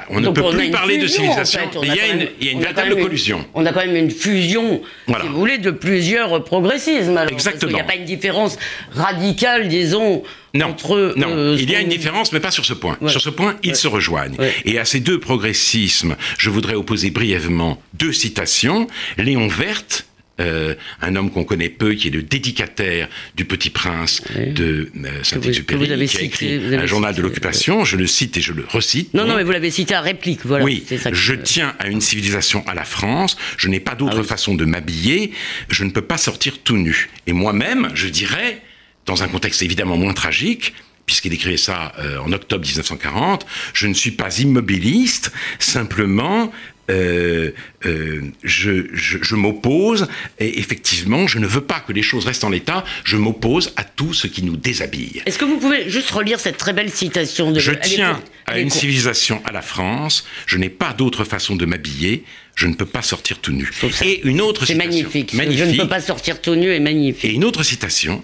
on 0.09 0.19
ne 0.19 0.29
peut 0.29 0.43
plus 0.51 0.71
parler 0.71 0.97
de 0.97 1.07
civilisation. 1.07 1.61
il, 1.81 1.93
y 1.93 1.99
a 1.99 2.07
une, 2.07 2.27
il, 2.39 2.45
y 2.45 2.49
a 2.49 2.51
une, 2.53 2.61
véritable 2.61 3.01
collusion. 3.01 3.45
on 3.53 3.65
a 3.65 3.71
quand 3.71 3.85
même 3.85 3.95
une 3.95 4.11
fusion, 4.11 4.81
si 5.07 5.27
vous 5.27 5.39
voulez, 5.39 5.57
de 5.57 5.71
plusieurs 5.71 6.43
progressismes. 6.43 7.19
Exactement. 7.31 7.71
Il 7.71 7.75
n'y 7.75 7.81
a 7.81 7.85
pas 7.85 7.95
une 7.95 8.05
différence 8.05 8.57
radicale, 8.91 9.67
disons, 9.67 10.23
entre. 10.61 11.13
Non, 11.15 11.27
euh, 11.29 11.57
il 11.59 11.69
y 11.69 11.75
a 11.75 11.81
une 11.81 11.89
différence, 11.89 12.31
mais 12.31 12.39
pas 12.39 12.51
sur 12.51 12.65
ce 12.65 12.73
point. 12.73 12.97
Sur 13.07 13.21
ce 13.21 13.29
point, 13.29 13.55
ils 13.63 13.75
se 13.75 13.87
rejoignent. 13.87 14.37
Et 14.65 14.79
à 14.79 14.85
ces 14.85 14.99
deux 14.99 15.19
progressismes, 15.19 16.15
je 16.37 16.49
voudrais 16.49 16.75
opposer 16.75 17.11
brièvement 17.11 17.81
deux 17.93 18.13
citations. 18.13 18.87
Léon 19.17 19.47
Verte, 19.47 20.05
euh, 20.39 20.75
un 21.01 21.15
homme 21.15 21.31
qu'on 21.31 21.43
connaît 21.43 21.69
peu, 21.69 21.93
qui 21.93 22.07
est 22.07 22.11
le 22.11 22.23
dédicataire 22.23 23.09
du 23.35 23.45
Petit 23.45 23.69
Prince 23.69 24.21
de 24.35 24.89
euh, 25.03 25.23
Saint-Exupéry, 25.23 26.07
qui 26.07 26.17
a 26.17 26.21
écrit 26.21 26.75
un 26.75 26.85
journal 26.85 27.15
de 27.15 27.21
l'occupation. 27.21 27.85
Je 27.85 27.97
le 27.97 28.07
cite 28.07 28.37
et 28.37 28.41
je 28.41 28.53
le 28.53 28.65
recite. 28.67 29.13
Non, 29.13 29.25
non, 29.25 29.35
mais 29.35 29.43
vous 29.43 29.51
l'avez 29.51 29.71
cité 29.71 29.95
à 29.95 30.01
réplique. 30.01 30.45
Voilà, 30.45 30.63
oui, 30.63 30.83
je 31.11 31.33
tiens 31.33 31.75
à 31.79 31.87
une 31.87 32.01
civilisation 32.01 32.63
à 32.67 32.73
la 32.73 32.85
France. 32.85 33.37
Je 33.57 33.67
n'ai 33.67 33.79
pas 33.79 33.95
d'autre 33.95 34.19
ah 34.21 34.23
façon 34.23 34.55
de 34.55 34.65
m'habiller. 34.65 35.31
Je 35.69 35.83
ne 35.83 35.89
peux 35.89 36.01
pas 36.01 36.17
sortir 36.17 36.59
tout 36.59 36.77
nu. 36.77 37.09
Et 37.27 37.33
moi-même, 37.33 37.89
je 37.93 38.07
dirais, 38.07 38.61
dans 39.05 39.23
un 39.23 39.27
contexte 39.27 39.61
évidemment 39.63 39.97
moins 39.97 40.13
tragique, 40.13 40.73
puisqu'il 41.05 41.33
écrivait 41.33 41.57
ça 41.57 41.93
euh, 41.97 42.19
en 42.19 42.31
octobre 42.31 42.63
1940, 42.63 43.45
je 43.73 43.87
ne 43.87 43.95
suis 43.95 44.11
pas 44.11 44.37
immobiliste, 44.37 45.31
simplement 45.57 46.51
euh, 46.89 47.51
euh, 47.85 48.21
je, 48.43 48.87
je, 48.93 49.35
m'oppose, 49.35 50.07
et 50.39 50.59
effectivement, 50.59 51.27
je 51.27 51.39
ne 51.39 51.47
veux 51.47 51.61
pas 51.61 51.79
que 51.79 51.93
les 51.93 52.01
choses 52.01 52.25
restent 52.25 52.43
en 52.43 52.49
l'état, 52.49 52.83
je 53.03 53.17
m'oppose 53.17 53.73
à 53.75 53.83
tout 53.83 54.13
ce 54.13 54.27
qui 54.27 54.43
nous 54.43 54.57
déshabille. 54.57 55.21
Est-ce 55.25 55.37
que 55.37 55.45
vous 55.45 55.57
pouvez 55.57 55.89
juste 55.89 56.11
relire 56.11 56.39
cette 56.39 56.57
très 56.57 56.73
belle 56.73 56.89
citation 56.89 57.51
de... 57.51 57.59
Je 57.59 57.71
tiens 57.71 58.19
à 58.45 58.59
une 58.59 58.69
civilisation 58.69 59.41
à 59.45 59.51
la 59.51 59.61
France, 59.61 60.25
je 60.47 60.57
n'ai 60.57 60.69
pas 60.69 60.93
d'autre 60.93 61.23
façon 61.23 61.55
de 61.55 61.65
m'habiller, 61.65 62.23
je 62.55 62.67
ne 62.67 62.73
peux 62.73 62.85
pas 62.85 63.01
sortir 63.01 63.39
tout 63.39 63.51
nu. 63.51 63.69
Et 64.03 64.21
une 64.27 64.41
autre 64.41 64.65
citation. 64.65 64.81
C'est 64.81 64.87
magnifique. 64.87 65.33
magnifique. 65.33 65.59
Je 65.59 65.71
ne 65.71 65.77
peux 65.77 65.87
pas 65.87 66.01
sortir 66.01 66.41
tout 66.41 66.55
nu 66.55 66.71
est 66.71 66.79
magnifique. 66.79 67.25
Et 67.25 67.33
une 67.33 67.45
autre 67.45 67.63
citation, 67.63 68.21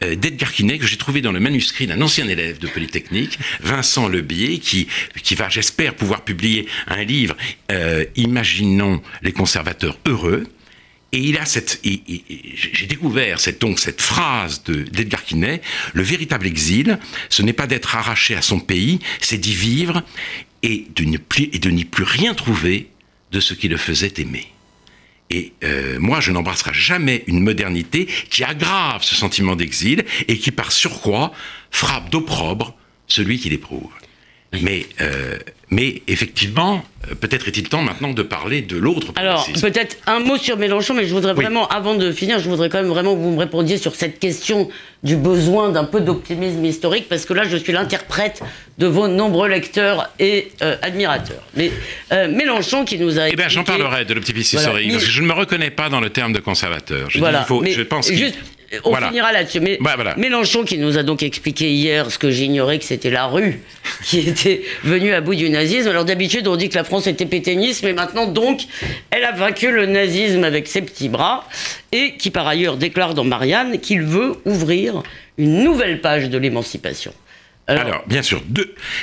d'Edgar 0.00 0.52
Quinet 0.52 0.78
que 0.78 0.86
j'ai 0.86 0.96
trouvé 0.96 1.20
dans 1.20 1.32
le 1.32 1.40
manuscrit 1.40 1.86
d'un 1.86 2.00
ancien 2.02 2.28
élève 2.28 2.58
de 2.58 2.68
Polytechnique, 2.68 3.38
Vincent 3.60 4.08
Lebier, 4.08 4.58
qui, 4.58 4.88
qui 5.22 5.34
va, 5.34 5.48
j'espère, 5.48 5.94
pouvoir 5.94 6.22
publier 6.22 6.66
un 6.86 7.02
livre 7.02 7.36
euh, 7.72 8.04
Imaginons 8.16 9.02
les 9.22 9.32
conservateurs 9.32 9.98
heureux. 10.06 10.44
Et 11.12 11.18
il 11.20 11.38
a 11.38 11.46
cette, 11.46 11.80
j'ai 11.82 12.86
découvert 12.86 13.40
cette, 13.40 13.60
donc, 13.60 13.78
cette 13.78 14.02
phrase 14.02 14.62
d'Edgar 14.64 15.24
Quinet, 15.24 15.62
le 15.94 16.02
véritable 16.02 16.46
exil, 16.46 16.98
ce 17.30 17.42
n'est 17.42 17.52
pas 17.52 17.66
d'être 17.66 17.96
arraché 17.96 18.34
à 18.34 18.42
son 18.42 18.58
pays, 18.58 18.98
c'est 19.20 19.38
d'y 19.38 19.54
vivre 19.54 20.02
et 20.62 20.86
de 20.94 21.04
n'y 21.70 21.84
plus 21.84 22.02
rien 22.02 22.34
trouver 22.34 22.88
de 23.32 23.40
ce 23.40 23.54
qui 23.54 23.68
le 23.68 23.76
faisait 23.76 24.12
aimer. 24.18 24.48
Et 25.30 25.52
euh, 25.64 25.98
moi, 25.98 26.20
je 26.20 26.30
n'embrasserai 26.30 26.72
jamais 26.72 27.24
une 27.26 27.40
modernité 27.40 28.06
qui 28.30 28.44
aggrave 28.44 29.02
ce 29.02 29.14
sentiment 29.14 29.56
d'exil 29.56 30.04
et 30.28 30.38
qui, 30.38 30.50
par 30.50 30.72
surcroît, 30.72 31.32
frappe 31.70 32.10
d'opprobre 32.10 32.76
celui 33.08 33.38
qui 33.38 33.50
l'éprouve. 33.50 33.90
Mais, 34.62 34.86
euh, 35.00 35.36
mais 35.70 36.02
effectivement, 36.06 36.84
euh, 37.10 37.14
peut-être 37.14 37.48
est-il 37.48 37.68
temps 37.68 37.82
maintenant 37.82 38.12
de 38.12 38.22
parler 38.22 38.62
de 38.62 38.76
l'autre 38.76 39.12
Alors, 39.16 39.46
peut-être 39.60 39.96
un 40.06 40.20
mot 40.20 40.36
sur 40.38 40.56
Mélenchon, 40.56 40.94
mais 40.94 41.06
je 41.06 41.12
voudrais 41.12 41.34
vraiment, 41.34 41.68
avant 41.68 41.94
de 41.94 42.12
finir, 42.12 42.38
je 42.38 42.48
voudrais 42.48 42.68
quand 42.68 42.78
même 42.78 42.90
vraiment 42.90 43.14
que 43.14 43.20
vous 43.20 43.32
me 43.32 43.38
répondiez 43.38 43.76
sur 43.76 43.94
cette 43.94 44.18
question 44.18 44.68
du 45.02 45.16
besoin 45.16 45.70
d'un 45.70 45.84
peu 45.84 46.00
d'optimisme 46.00 46.64
historique, 46.64 47.08
parce 47.08 47.26
que 47.26 47.34
là, 47.34 47.44
je 47.44 47.56
suis 47.56 47.72
l'interprète 47.72 48.42
de 48.78 48.86
vos 48.86 49.08
nombreux 49.08 49.48
lecteurs 49.48 50.10
et 50.18 50.52
euh, 50.62 50.76
admirateurs. 50.82 51.42
Mais 51.54 51.70
Mélenchon 52.10 52.84
qui 52.84 52.98
nous 52.98 53.18
a. 53.18 53.28
Eh 53.28 53.36
bien, 53.36 53.48
j'en 53.48 53.64
parlerai 53.64 54.04
de 54.04 54.14
l'optimisme 54.14 54.56
historique, 54.58 54.92
parce 54.92 55.04
que 55.04 55.10
je 55.10 55.22
ne 55.22 55.26
me 55.26 55.32
reconnais 55.32 55.70
pas 55.70 55.88
dans 55.88 56.00
le 56.00 56.10
terme 56.10 56.32
de 56.32 56.40
conservateur. 56.40 57.10
Je, 57.10 57.18
voilà, 57.18 57.40
il 57.40 57.46
faut, 57.46 57.64
je 57.64 57.82
pense 57.82 58.10
juste, 58.10 58.36
on 58.84 58.94
finira 58.94 59.32
là-dessus. 59.32 59.60
Mais 59.60 59.78
Mélenchon 60.16 60.64
qui 60.64 60.78
nous 60.78 60.98
a 60.98 61.02
donc 61.02 61.22
expliqué 61.22 61.70
hier 61.70 62.10
ce 62.10 62.18
que 62.18 62.30
j'ignorais 62.30 62.78
que 62.78 62.84
c'était 62.84 63.10
la 63.10 63.26
rue 63.26 63.60
qui 64.02 64.20
était 64.20 64.62
venue 64.84 65.12
à 65.12 65.20
bout 65.20 65.34
du 65.34 65.50
nazisme. 65.50 65.88
Alors 65.88 66.04
d'habitude 66.04 66.48
on 66.48 66.56
dit 66.56 66.68
que 66.68 66.74
la 66.74 66.84
France 66.84 67.06
était 67.06 67.26
pétainiste, 67.26 67.82
mais 67.82 67.92
maintenant 67.92 68.26
donc 68.26 68.62
elle 69.10 69.24
a 69.24 69.32
vaincu 69.32 69.70
le 69.70 69.86
nazisme 69.86 70.44
avec 70.44 70.66
ses 70.66 70.82
petits 70.82 71.08
bras 71.08 71.48
et 71.92 72.16
qui 72.16 72.30
par 72.30 72.46
ailleurs 72.46 72.76
déclare 72.76 73.14
dans 73.14 73.24
Marianne 73.24 73.80
qu'il 73.80 74.02
veut 74.02 74.34
ouvrir 74.44 75.02
une 75.38 75.62
nouvelle 75.64 76.00
page 76.00 76.30
de 76.30 76.38
l'émancipation. 76.38 77.12
Alors, 77.68 78.04
bien 78.06 78.22
sûr, 78.22 78.40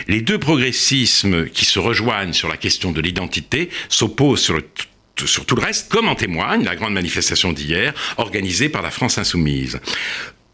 les 0.08 0.21
deux 0.21 0.39
progressismes 0.39 1.47
qui 1.49 1.65
se 1.65 1.79
rejoignent 1.79 2.32
sur 2.32 2.47
la 2.47 2.56
question 2.56 2.93
de 2.93 3.01
l'identité 3.01 3.69
s'opposent 3.89 4.39
sur 5.25 5.45
tout 5.45 5.56
le 5.56 5.62
reste, 5.62 5.91
comme 5.91 6.08
en 6.08 6.15
témoigne 6.15 6.63
la 6.63 6.77
grande 6.77 6.93
manifestation 6.93 7.51
d'hier 7.51 7.93
organisée 8.15 8.69
par 8.69 8.82
la 8.82 8.89
France 8.89 9.17
insoumise. 9.17 9.82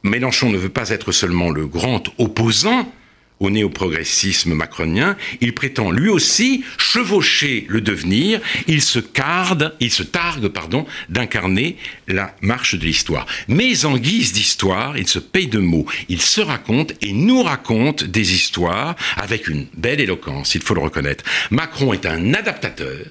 Mélenchon 0.02 0.50
ne 0.50 0.58
veut 0.58 0.70
pas 0.70 0.90
être 0.90 1.12
seulement 1.12 1.52
le 1.52 1.68
grand 1.68 2.04
opposant 2.18 2.92
au 3.40 3.50
néoprogressisme 3.50 4.54
macronien, 4.54 5.16
il 5.42 5.54
prétend 5.54 5.92
lui 5.92 6.10
aussi 6.10 6.64
chevaucher 6.78 7.66
le 7.70 7.82
devenir, 7.82 8.42
il 8.68 8.82
se 8.82 9.00
carde, 9.00 9.76
il 9.80 9.92
se 9.92 10.04
targue, 10.04 10.48
pardon, 10.50 10.86
d'incarner 11.08 11.78
la 12.08 12.36
marche 12.42 12.76
de 12.76 12.86
l'histoire. 12.86 13.26
Mais 13.48 13.86
en 13.86 13.98
guise 13.98 14.34
d'histoire, 14.34 14.98
il 14.98 15.08
se 15.08 15.20
paye 15.20 15.48
de 15.48 15.60
mots, 15.60 15.86
il 16.10 16.22
se 16.22 16.42
raconte 16.42 16.94
et 17.02 17.14
nous 17.14 17.42
raconte 17.44 18.04
des 18.04 18.34
histoires 18.34 18.96
avec 19.16 19.48
une 19.48 19.68
belle 19.76 20.02
éloquence, 20.02 20.56
il 20.56 20.62
faut 20.62 20.74
le 20.74 20.82
reconnaître. 20.82 21.24
Macron 21.52 21.94
est 21.94 22.06
un 22.06 22.34
adaptateur, 22.34 23.06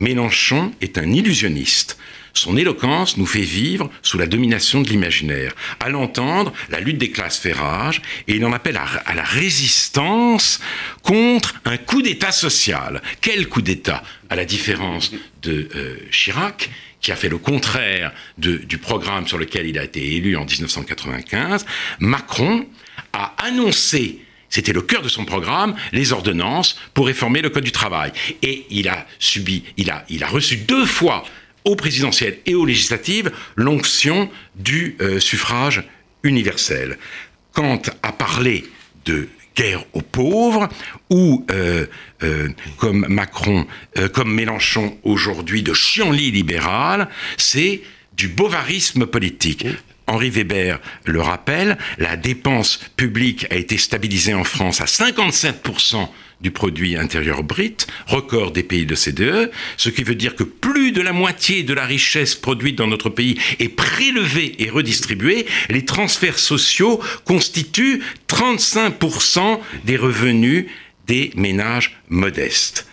Mélenchon 0.00 0.72
est 0.80 0.98
un 0.98 1.10
illusionniste. 1.12 1.98
Son 2.34 2.56
éloquence 2.56 3.16
nous 3.16 3.26
fait 3.26 3.42
vivre 3.42 3.90
sous 4.02 4.18
la 4.18 4.26
domination 4.26 4.82
de 4.82 4.88
l'imaginaire. 4.88 5.54
À 5.78 5.88
l'entendre, 5.88 6.52
la 6.68 6.80
lutte 6.80 6.98
des 6.98 7.10
classes 7.10 7.38
fait 7.38 7.52
rage 7.52 8.02
et 8.26 8.34
il 8.34 8.44
en 8.44 8.52
appelle 8.52 8.76
à, 8.76 9.14
la 9.14 9.22
résistance 9.22 10.60
contre 11.02 11.54
un 11.64 11.76
coup 11.76 12.02
d'État 12.02 12.32
social. 12.32 13.00
Quel 13.20 13.48
coup 13.48 13.62
d'État? 13.62 14.02
À 14.30 14.36
la 14.36 14.44
différence 14.44 15.12
de 15.42 15.68
euh, 15.76 15.96
Chirac, 16.10 16.70
qui 17.00 17.12
a 17.12 17.16
fait 17.16 17.28
le 17.28 17.38
contraire 17.38 18.12
du 18.38 18.78
programme 18.78 19.28
sur 19.28 19.38
lequel 19.38 19.66
il 19.66 19.78
a 19.78 19.84
été 19.84 20.16
élu 20.16 20.36
en 20.36 20.44
1995, 20.44 21.66
Macron 22.00 22.66
a 23.12 23.34
annoncé 23.38 24.24
c'était 24.54 24.72
le 24.72 24.82
cœur 24.82 25.02
de 25.02 25.08
son 25.08 25.24
programme, 25.24 25.74
les 25.90 26.12
ordonnances 26.12 26.78
pour 26.94 27.06
réformer 27.06 27.42
le 27.42 27.50
Code 27.50 27.64
du 27.64 27.72
travail. 27.72 28.12
Et 28.40 28.66
il 28.70 28.88
a 28.88 29.04
subi, 29.18 29.64
il 29.76 29.90
a, 29.90 30.04
il 30.08 30.22
a 30.22 30.28
reçu 30.28 30.58
deux 30.58 30.86
fois 30.86 31.24
au 31.64 31.76
présidentiel 31.76 32.38
et 32.46 32.54
aux 32.54 32.66
législatives 32.66 33.30
l'onction 33.56 34.30
du 34.54 34.96
euh, 35.00 35.20
suffrage 35.20 35.84
universel. 36.22 36.98
Quant 37.52 37.80
à 38.02 38.12
parler 38.12 38.64
de 39.04 39.28
guerre 39.56 39.84
aux 39.92 40.02
pauvres, 40.02 40.68
ou 41.10 41.46
euh, 41.50 41.86
euh, 42.24 42.48
comme 42.76 43.06
Macron, 43.08 43.66
comme 44.12 44.34
Mélenchon 44.34 44.98
aujourd'hui, 45.04 45.62
de 45.62 45.72
chienlit 45.72 46.32
libéral, 46.32 47.08
c'est 47.36 47.82
du 48.16 48.26
bovarisme 48.26 49.06
politique. 49.06 49.66
Henri 50.06 50.30
Weber 50.30 50.80
le 51.04 51.20
rappelle, 51.20 51.78
la 51.98 52.16
dépense 52.16 52.80
publique 52.96 53.46
a 53.50 53.56
été 53.56 53.78
stabilisée 53.78 54.34
en 54.34 54.44
France 54.44 54.80
à 54.80 54.84
57% 54.84 56.08
du 56.40 56.50
produit 56.50 56.96
intérieur 56.96 57.42
brut, 57.42 57.86
record 58.06 58.50
des 58.50 58.62
pays 58.62 58.84
de 58.84 58.94
CDE, 58.94 59.50
ce 59.76 59.88
qui 59.88 60.04
veut 60.04 60.14
dire 60.14 60.34
que 60.34 60.44
plus 60.44 60.92
de 60.92 61.00
la 61.00 61.12
moitié 61.12 61.62
de 61.62 61.72
la 61.72 61.86
richesse 61.86 62.34
produite 62.34 62.76
dans 62.76 62.86
notre 62.86 63.08
pays 63.08 63.40
est 63.60 63.70
prélevée 63.70 64.54
et 64.62 64.68
redistribuée. 64.68 65.46
Les 65.70 65.84
transferts 65.84 66.38
sociaux 66.38 67.00
constituent 67.24 68.02
35% 68.28 69.58
des 69.84 69.96
revenus 69.96 70.66
des 71.06 71.30
ménages 71.34 71.98
modestes. 72.08 72.86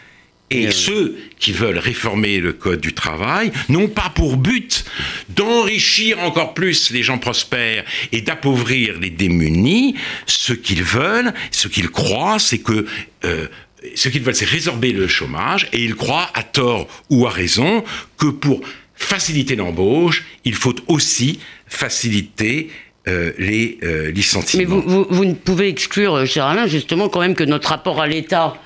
Et 0.52 0.72
ceux 0.72 1.18
qui 1.40 1.52
veulent 1.52 1.78
réformer 1.78 2.40
le 2.40 2.54
Code 2.54 2.82
du 2.82 2.94
travail 2.94 3.52
n'ont 3.70 3.88
pas 3.88 4.12
pour 4.14 4.38
but 4.38 4.86
d'enrichir 5.30 6.20
encore 6.20 6.54
plus 6.54 6.92
les 6.92 7.04
gens 7.04 7.18
prospères 7.18 7.84
et 8.12 8.22
d'appauvrir 8.22 9.00
les 9.00 9.10
démunis. 9.10 9.96
Ce 10.26 10.54
qu'ils 10.54 10.84
veulent, 10.84 11.34
ce 11.52 11.68
qu'ils 11.68 11.90
croient, 11.90 12.40
c'est 12.40 12.60
que... 12.60 12.86
Euh, 13.26 13.48
ce 13.96 14.10
qu'ils 14.10 14.22
veulent, 14.22 14.36
c'est 14.36 14.46
résorber 14.46 14.92
le 14.92 15.08
chômage, 15.08 15.68
et 15.74 15.84
ils 15.84 15.96
croient, 15.96 16.30
à 16.36 16.44
tort 16.44 16.88
ou 17.10 17.26
à 17.26 17.32
raison, 17.32 17.84
que 18.20 18.28
pour 18.28 18.62
faciliter 18.94 19.56
l'embauche, 19.56 20.24
il 20.46 20.54
faut 20.54 20.76
aussi 20.88 21.40
faciliter 21.66 22.70
euh, 23.08 23.32
les 23.40 23.80
euh, 23.82 24.12
licenciements. 24.12 24.62
Mais 24.62 24.66
vous, 24.66 24.82
vous, 24.88 25.08
vous, 25.10 25.26
ne 25.26 25.34
pouvez 25.34 25.68
exclure, 25.68 26.28
cher 26.28 26.46
Alain, 26.46 26.68
justement, 26.68 27.10
quand 27.10 27.22
même 27.22 27.34
que 27.34 27.44
notre 27.44 27.70
rapport 27.70 28.00
à 28.00 28.06
l'État 28.06 28.62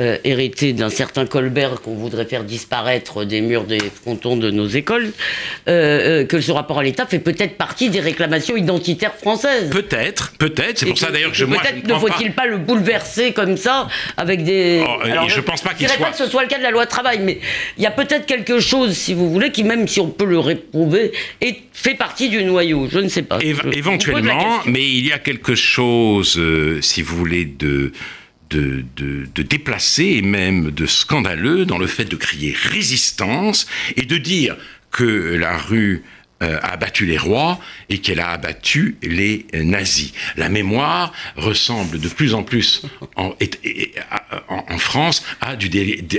euh, 0.00 0.16
hérité 0.24 0.72
d'un 0.72 0.88
certain 0.88 1.26
Colbert 1.26 1.82
qu'on 1.82 1.94
voudrait 1.94 2.24
faire 2.24 2.44
disparaître 2.44 3.24
des 3.26 3.42
murs 3.42 3.64
des 3.64 3.80
frontons 3.80 4.38
de 4.38 4.50
nos 4.50 4.66
écoles, 4.66 5.12
euh, 5.68 6.22
euh, 6.22 6.24
que 6.24 6.40
ce 6.40 6.52
rapport 6.52 6.78
à 6.78 6.82
l'État 6.82 7.04
fait 7.04 7.18
peut-être 7.18 7.58
partie 7.58 7.90
des 7.90 8.00
réclamations 8.00 8.56
identitaires 8.56 9.14
françaises. 9.14 9.68
Peut-être, 9.68 10.32
peut-être. 10.38 10.78
C'est 10.78 10.86
pour 10.86 10.96
ça 10.96 11.10
d'ailleurs 11.10 11.32
que 11.32 11.36
je 11.36 11.44
moi 11.44 11.58
peut-être 11.60 11.86
ne 11.86 11.94
faut-il 11.94 12.32
pas... 12.32 12.46
le 12.46 12.56
bouleverser 12.56 13.32
comme 13.32 13.58
ça 13.58 13.88
avec 14.16 14.42
des. 14.42 14.82
Oh, 14.82 15.02
Alors, 15.02 15.28
je, 15.28 15.40
pense 15.40 15.60
pas 15.60 15.74
qu'il 15.74 15.86
soit. 15.86 15.96
Je 15.98 16.02
pas 16.02 16.10
que 16.12 16.16
ce 16.16 16.26
soit 16.26 16.44
le 16.44 16.48
cas 16.48 16.56
de 16.56 16.62
la 16.62 16.70
loi 16.70 16.86
travail, 16.86 17.18
mais 17.18 17.38
il 17.76 17.82
y 17.82 17.86
a 17.86 17.90
peut-être 17.90 18.24
quelque 18.24 18.58
chose, 18.58 18.94
si 18.94 19.12
vous 19.12 19.30
voulez, 19.30 19.52
qui 19.52 19.64
même 19.64 19.86
si 19.86 20.00
on 20.00 20.08
peut 20.08 20.24
le 20.24 20.38
réprouver, 20.38 21.12
est, 21.42 21.58
fait 21.74 21.94
partie 21.94 22.30
du 22.30 22.42
noyau. 22.42 22.88
Je 22.90 23.00
ne 23.00 23.08
sais 23.08 23.22
pas. 23.22 23.38
éventuellement, 23.42 24.60
mais 24.64 24.82
il 24.82 25.06
y 25.06 25.12
a 25.12 25.18
quelque 25.18 25.54
chose, 25.54 26.40
si 26.80 27.02
vous 27.02 27.16
voulez, 27.16 27.44
de 27.44 27.92
de, 28.50 28.84
de, 28.96 29.42
déplacer 29.42 30.04
et 30.04 30.22
même 30.22 30.70
de 30.70 30.86
scandaleux 30.86 31.64
dans 31.64 31.78
le 31.78 31.86
fait 31.86 32.04
de 32.04 32.16
crier 32.16 32.54
résistance 32.54 33.66
et 33.96 34.02
de 34.02 34.16
dire 34.16 34.56
que 34.90 35.04
la 35.34 35.56
rue 35.56 36.02
euh, 36.42 36.58
a 36.62 36.72
abattu 36.72 37.04
les 37.04 37.18
rois 37.18 37.60
et 37.90 37.98
qu'elle 37.98 38.18
a 38.18 38.30
abattu 38.30 38.96
les 39.02 39.46
nazis. 39.52 40.12
La 40.36 40.48
mémoire 40.48 41.12
ressemble 41.36 42.00
de 42.00 42.08
plus 42.08 42.32
en 42.32 42.42
plus 42.42 42.82
en, 43.16 43.34
en, 44.48 44.78
France 44.78 45.22
à 45.42 45.54
du, 45.54 45.68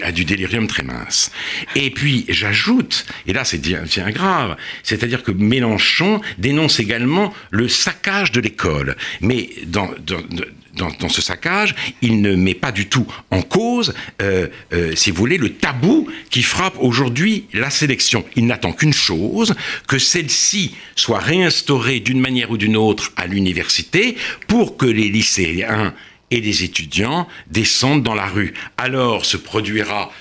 à 0.04 0.12
du, 0.12 0.24
délirium 0.26 0.68
très 0.68 0.84
mince. 0.84 1.32
Et 1.76 1.90
puis 1.90 2.26
j'ajoute, 2.30 3.08
et 3.26 3.34
là 3.34 3.44
c'est 3.46 3.58
bien, 3.58 3.84
grave, 4.12 4.58
c'est-à-dire 4.84 5.24
que 5.24 5.32
Mélenchon 5.32 6.22
dénonce 6.38 6.80
également 6.80 7.34
le 7.50 7.68
saccage 7.68 8.32
de 8.32 8.42
l'école. 8.42 8.96
Mais 9.22 9.50
dans, 9.66 9.90
dans, 10.06 10.22
dans, 10.76 11.10
ce 11.10 11.22
saccage, 11.22 11.76
il 12.02 12.22
ne 12.22 12.36
met 12.36 12.54
pas 12.54 12.72
du 12.72 12.88
tout 12.88 13.06
en 13.30 13.42
cause, 13.42 13.94
euh, 14.22 14.48
euh, 14.74 14.96
si 14.96 15.12
vous 15.12 15.18
voulez, 15.18 15.38
le 15.38 15.54
tabou 15.54 16.08
qui 16.30 16.44
frappe 16.44 16.76
aujourd'hui 16.80 17.46
la 17.54 17.70
sélection. 17.70 18.26
Il 18.36 18.48
n'attend 18.48 18.72
qu'une 18.72 18.94
chose, 18.94 19.54
que 19.88 20.00
celle-ci 20.00 20.76
soit 20.96 21.20
réinstaurée 21.20 22.00
d'une 22.00 22.20
manière 22.20 22.52
ou 22.52 22.58
d'une 22.58 22.78
autre 22.78 23.12
à 23.18 23.28
l'université 23.28 24.16
pour 24.48 24.78
que 24.78 24.86
les 24.86 25.10
lycéens 25.10 25.94
et 26.32 26.40
les 26.40 26.64
étudiants 26.64 27.28
descendent 27.48 28.04
dans 28.04 28.16
la 28.16 28.26
rue. 28.26 28.54
Alors 28.78 29.26
se 29.26 29.38
produira 29.38 30.12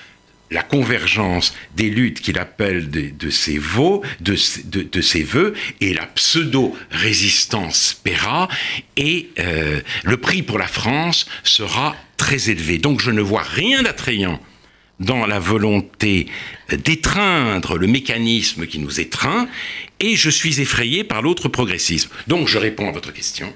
la 0.51 0.63
convergence 0.63 1.55
des 1.75 1.89
luttes 1.89 2.19
qu'il 2.19 2.37
appelle 2.37 2.89
de, 2.89 3.29
ses 3.29 3.57
vœux, 3.57 4.01
de, 4.19 5.01
ses 5.01 5.23
voeux, 5.23 5.53
et 5.79 5.93
la 5.93 6.05
pseudo-résistance 6.05 7.99
paiera, 8.03 8.49
et 8.97 9.29
euh, 9.39 9.79
le 10.03 10.17
prix 10.17 10.43
pour 10.43 10.59
la 10.59 10.67
France 10.67 11.25
sera 11.43 11.95
très 12.17 12.49
élevé. 12.49 12.77
Donc 12.77 13.01
je 13.01 13.11
ne 13.11 13.21
vois 13.21 13.43
rien 13.43 13.81
d'attrayant 13.81 14.39
dans 14.99 15.25
la 15.25 15.39
volonté 15.39 16.27
d'étreindre 16.69 17.77
le 17.77 17.87
mécanisme 17.87 18.67
qui 18.67 18.77
nous 18.77 18.99
étreint, 18.99 19.47
et 19.99 20.15
je 20.15 20.29
suis 20.29 20.61
effrayé 20.61 21.03
par 21.03 21.21
l'autre 21.21 21.47
progressisme. 21.47 22.11
Donc 22.27 22.47
je 22.47 22.57
réponds 22.57 22.89
à 22.89 22.91
votre 22.91 23.13
question, 23.13 23.53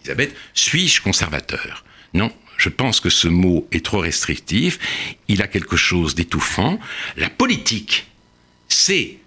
Elisabeth, 0.00 0.34
suis-je 0.54 1.02
conservateur? 1.02 1.84
Non, 2.14 2.32
je 2.56 2.68
pense 2.68 3.00
que 3.00 3.10
ce 3.10 3.28
mot 3.28 3.66
est 3.72 3.84
trop 3.84 4.00
restrictif. 4.00 4.78
Il 5.28 5.42
a 5.42 5.46
quelque 5.46 5.76
chose 5.76 6.14
d'étouffant. 6.14 6.78
La 7.16 7.30
politique, 7.30 8.06
c'est 8.68 9.18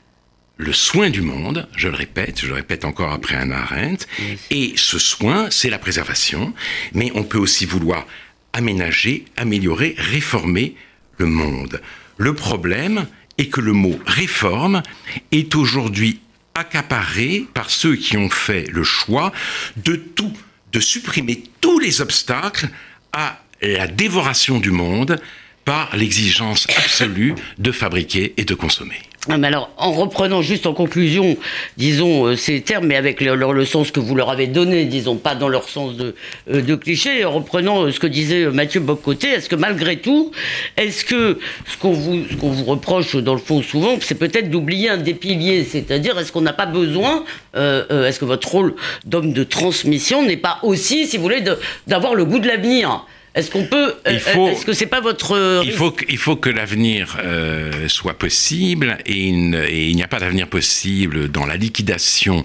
le 0.57 0.73
soin 0.73 1.09
du 1.09 1.21
monde, 1.21 1.67
je 1.75 1.87
le 1.87 1.95
répète, 1.95 2.41
je 2.41 2.47
le 2.47 2.53
répète 2.53 2.83
encore 2.83 3.13
après 3.13 3.35
un 3.35 3.49
Arendt, 3.49 4.05
et 4.49 4.73
ce 4.75 4.99
soin, 4.99 5.47
c'est 5.51 5.69
la 5.69 5.79
préservation, 5.79 6.53
mais 6.93 7.11
on 7.15 7.23
peut 7.23 7.37
aussi 7.37 7.65
vouloir 7.65 8.05
aménager, 8.51 9.23
améliorer, 9.37 9.95
réformer 9.97 10.75
le 11.17 11.27
monde. 11.27 11.81
Le 12.17 12.35
problème 12.35 13.07
est 13.37 13.47
que 13.47 13.61
le 13.61 13.71
mot 13.71 13.97
réforme 14.05 14.83
est 15.31 15.55
aujourd'hui 15.55 16.19
accaparé 16.55 17.45
par 17.53 17.69
ceux 17.69 17.95
qui 17.95 18.17
ont 18.17 18.29
fait 18.29 18.67
le 18.69 18.83
choix 18.83 19.31
de 19.77 19.95
tout, 19.95 20.33
de 20.73 20.81
supprimer 20.81 21.43
tous 21.61 21.79
les 21.79 22.01
obstacles 22.01 22.67
à 23.13 23.39
la 23.61 23.87
dévoration 23.87 24.59
du 24.59 24.71
monde 24.71 25.19
par 25.65 25.95
l'exigence 25.95 26.67
absolue 26.77 27.35
de 27.57 27.71
fabriquer 27.71 28.33
et 28.37 28.45
de 28.45 28.55
consommer. 28.55 29.01
Ah, 29.27 29.33
alors, 29.43 29.69
en 29.75 29.91
reprenant 29.91 30.41
juste 30.41 30.65
en 30.65 30.73
conclusion, 30.73 31.35
disons, 31.75 32.27
euh, 32.27 32.35
ces 32.37 32.61
termes, 32.61 32.87
mais 32.87 32.95
avec 32.95 33.19
le 33.19 33.65
sens 33.65 33.91
que 33.91 33.99
vous 33.99 34.15
leur 34.15 34.29
avez 34.29 34.47
donné, 34.47 34.85
disons, 34.85 35.17
pas 35.17 35.35
dans 35.35 35.49
leur 35.49 35.67
sens 35.67 35.97
de, 35.97 36.15
euh, 36.49 36.77
cliché, 36.77 37.25
en 37.25 37.31
reprenant 37.31 37.83
euh, 37.83 37.91
ce 37.91 37.99
que 37.99 38.07
disait 38.07 38.45
Mathieu 38.45 38.79
Bocoté, 38.79 39.27
est-ce 39.27 39.49
que 39.49 39.57
malgré 39.57 39.97
tout, 39.97 40.31
est-ce 40.77 41.03
que 41.03 41.37
ce 41.67 41.85
vous, 41.85 42.23
qu'on 42.39 42.49
vous 42.49 42.63
reproche 42.63 43.17
dans 43.17 43.33
le 43.33 43.41
fond 43.41 43.61
souvent, 43.61 43.97
c'est 43.99 44.15
peut-être 44.15 44.49
d'oublier 44.49 44.89
un 44.89 44.97
des 44.97 45.13
piliers, 45.13 45.65
c'est-à-dire 45.65 46.17
est-ce 46.17 46.31
qu'on 46.31 46.39
n'a 46.39 46.53
pas 46.53 46.65
besoin, 46.65 47.25
est-ce 47.55 48.19
que 48.19 48.25
votre 48.25 48.47
rôle 48.47 48.75
d'homme 49.05 49.33
de 49.33 49.43
transmission 49.43 50.25
n'est 50.25 50.37
pas 50.37 50.59
aussi, 50.63 51.07
si 51.07 51.17
vous 51.17 51.23
voulez, 51.23 51.43
d'avoir 51.87 52.15
le 52.15 52.23
goût 52.23 52.39
de 52.39 52.47
l'avenir? 52.47 53.05
Est-ce 53.35 53.51
qu'on 53.51 53.65
peut 53.65 53.95
euh, 54.07 54.49
Est-ce 54.51 54.65
que 54.65 54.73
c'est 54.73 54.87
pas 54.87 55.01
votre 55.01 55.35
euh, 55.35 55.61
Il 55.63 55.71
faut 55.71 55.95
il 56.07 56.17
faut 56.17 56.35
que 56.35 56.49
l'avenir 56.49 57.17
euh, 57.23 57.87
soit 57.87 58.17
possible 58.17 58.97
et, 59.05 59.27
il 59.27 59.95
n'y 59.95 60.03
a 60.03 60.07
pas 60.07 60.19
d'avenir 60.19 60.47
possible 60.47 61.29
dans 61.29 61.45
la 61.45 61.55
liquidation 61.55 62.43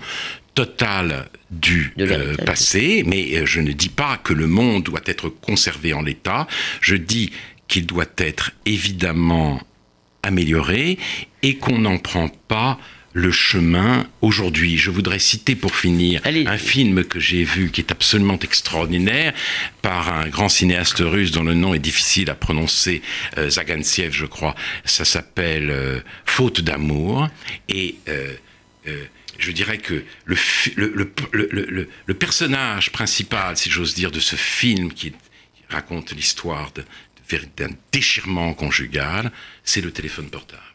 totale 0.55 1.27
du 1.51 1.95
passé. 2.45 3.03
Mais 3.07 3.47
je 3.47 3.61
ne 3.61 3.73
dis 3.73 3.89
pas 3.89 4.19
que 4.19 4.33
le 4.33 4.47
monde 4.47 4.85
doit 4.85 5.01
être 5.07 5.29
conservé 5.29 5.95
en 5.95 6.03
l'état. 6.03 6.47
Je 6.81 6.97
dis 6.97 7.33
qu'il 7.67 7.87
doit 7.87 8.05
être 8.19 8.53
évidemment 8.67 9.61
amélioré 10.23 10.99
et 11.43 11.57
qu'on 11.57 11.79
n'en 11.79 11.99
prend 11.99 12.29
pas 12.29 12.79
le 13.15 13.31
chemin 13.31 14.07
aujourd'hui. 14.21 14.77
Je 14.77 14.91
voudrais 14.91 15.21
citer 15.21 15.55
pour 15.55 15.75
finir 15.75 16.21
un 16.25 16.59
film 16.59 17.05
que 17.05 17.21
j'ai 17.21 17.45
vu 17.45 17.71
qui 17.71 17.81
est 17.81 17.93
absolument 17.93 18.39
extraordinaire 18.41 19.33
par 19.81 20.13
un 20.13 20.29
grand 20.29 20.49
cinéaste 20.49 20.99
russe 20.99 21.31
dont 21.31 21.45
le 21.45 21.55
nom 21.55 21.73
est 21.75 21.79
difficile 21.79 22.29
à 22.29 22.35
prononcer, 22.35 23.01
euh, 23.39 23.49
je 23.49 24.27
crois. 24.27 24.55
Ça 24.85 25.05
s'appelle 25.05 25.71
euh, 25.71 26.01
Faute 26.27 26.61
d'amour 26.61 27.29
et 27.69 27.95
euh, 28.09 28.35
je 29.39 29.53
dirais 29.53 29.79
que 29.79 30.05
le, 30.25 30.37
le, 30.75 31.89
le, 32.07 32.15
personnage 32.15 32.91
principal, 32.91 33.57
si 33.57 33.71
j'ose 33.71 33.95
dire, 33.95 34.11
de 34.11 34.21
ce 34.21 34.37
film 34.37 34.93
qui 34.93 35.13
raconte 35.69 36.13
l'histoire 36.13 36.73
d'un 37.57 37.71
déchirement 37.93 38.55
conjugal, 38.55 39.31
c'est 39.63 39.81
le 39.81 39.93
téléphone 39.93 40.29
portable 40.31 40.74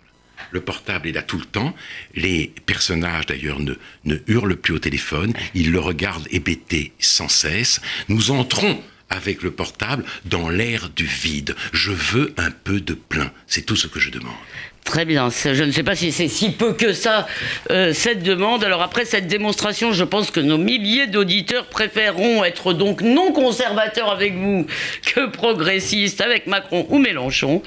le 0.52 0.62
portable 0.62 1.08
est 1.08 1.14
là 1.14 1.22
tout 1.22 1.38
le 1.38 1.46
temps. 1.46 1.76
Les 2.16 2.54
personnages, 2.66 3.26
d'ailleurs, 3.26 3.60
ne, 3.60 3.74
ne 4.06 4.18
hurlent 4.28 4.56
plus 4.56 4.74
au 4.74 4.80
téléphone. 4.80 5.34
Ils 5.54 5.72
le 5.72 5.80
regardent 5.80 6.28
hébété 6.32 6.94
sans 7.00 7.30
cesse. 7.30 7.82
Nous 8.08 8.32
entrons 8.32 8.82
avec 9.10 9.42
le 9.42 9.52
portable 9.52 10.06
dans 10.26 10.50
l'air 10.50 10.90
du 10.90 11.06
vide. 11.06 11.56
Je 11.74 11.92
veux 11.92 12.34
un 12.38 12.52
peu 12.52 12.80
de 12.80 12.94
plein. 12.94 13.32
C'est 13.48 13.66
tout 13.66 13.76
ce 13.76 13.88
que 13.88 14.00
je 14.00 14.12
demande. 14.12 14.36
Très 14.84 15.06
bien. 15.06 15.30
Je 15.30 15.63
ne 15.63 15.72
sais 15.72 15.84
pas 15.84 15.96
si 15.96 16.12
c'est 16.12 16.28
si 16.28 16.50
peu 16.50 16.74
que 16.74 16.94
ça, 16.94 17.28
euh, 17.70 17.94
cette 17.94 18.24
demande. 18.24 18.63
Alors 18.63 18.82
après 18.82 19.06
cette 19.06 19.28
démonstration, 19.28 19.92
je 19.92 20.04
pense 20.04 20.32
que 20.32 20.39
nos 20.39 20.58
milliers 20.58 21.06
d'auditeurs 21.06 21.68
préféreront 21.68 22.44
être 22.44 22.74
donc 22.74 23.02
non 23.02 23.32
conservateurs 23.32 24.12
avec 24.12 24.34
vous 24.34 24.65
que 25.06 25.28
progressistes 25.28 26.22
avec 26.22 26.48
Macron 26.48 26.88
ou 26.89 26.98
Mélenchon. 26.98 27.62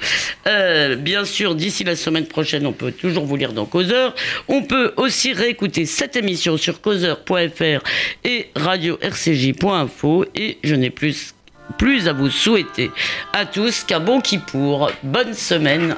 Euh, 0.47 0.97
bien 0.97 1.23
sûr, 1.23 1.55
d'ici 1.55 1.85
la 1.85 1.95
semaine 1.95 2.25
prochaine, 2.25 2.67
on 2.67 2.73
peut 2.73 2.91
toujours 2.91 3.25
vous 3.25 3.37
lire 3.37 3.53
dans 3.53 3.65
Causeur. 3.65 4.13
On 4.49 4.63
peut 4.63 4.93
aussi 4.97 5.31
réécouter 5.31 5.85
cette 5.85 6.17
émission 6.17 6.57
sur 6.57 6.81
causeur.fr 6.81 7.83
et 8.25 8.49
radio-rcj.info. 8.55 10.25
Et 10.35 10.57
je 10.63 10.75
n'ai 10.75 10.89
plus 10.89 11.33
plus 11.77 12.09
à 12.09 12.13
vous 12.13 12.29
souhaiter 12.29 12.91
à 13.31 13.45
tous 13.45 13.85
qu'un 13.85 14.01
bon 14.01 14.19
qui 14.19 14.39
pour. 14.39 14.91
Bonne 15.03 15.33
semaine. 15.33 15.95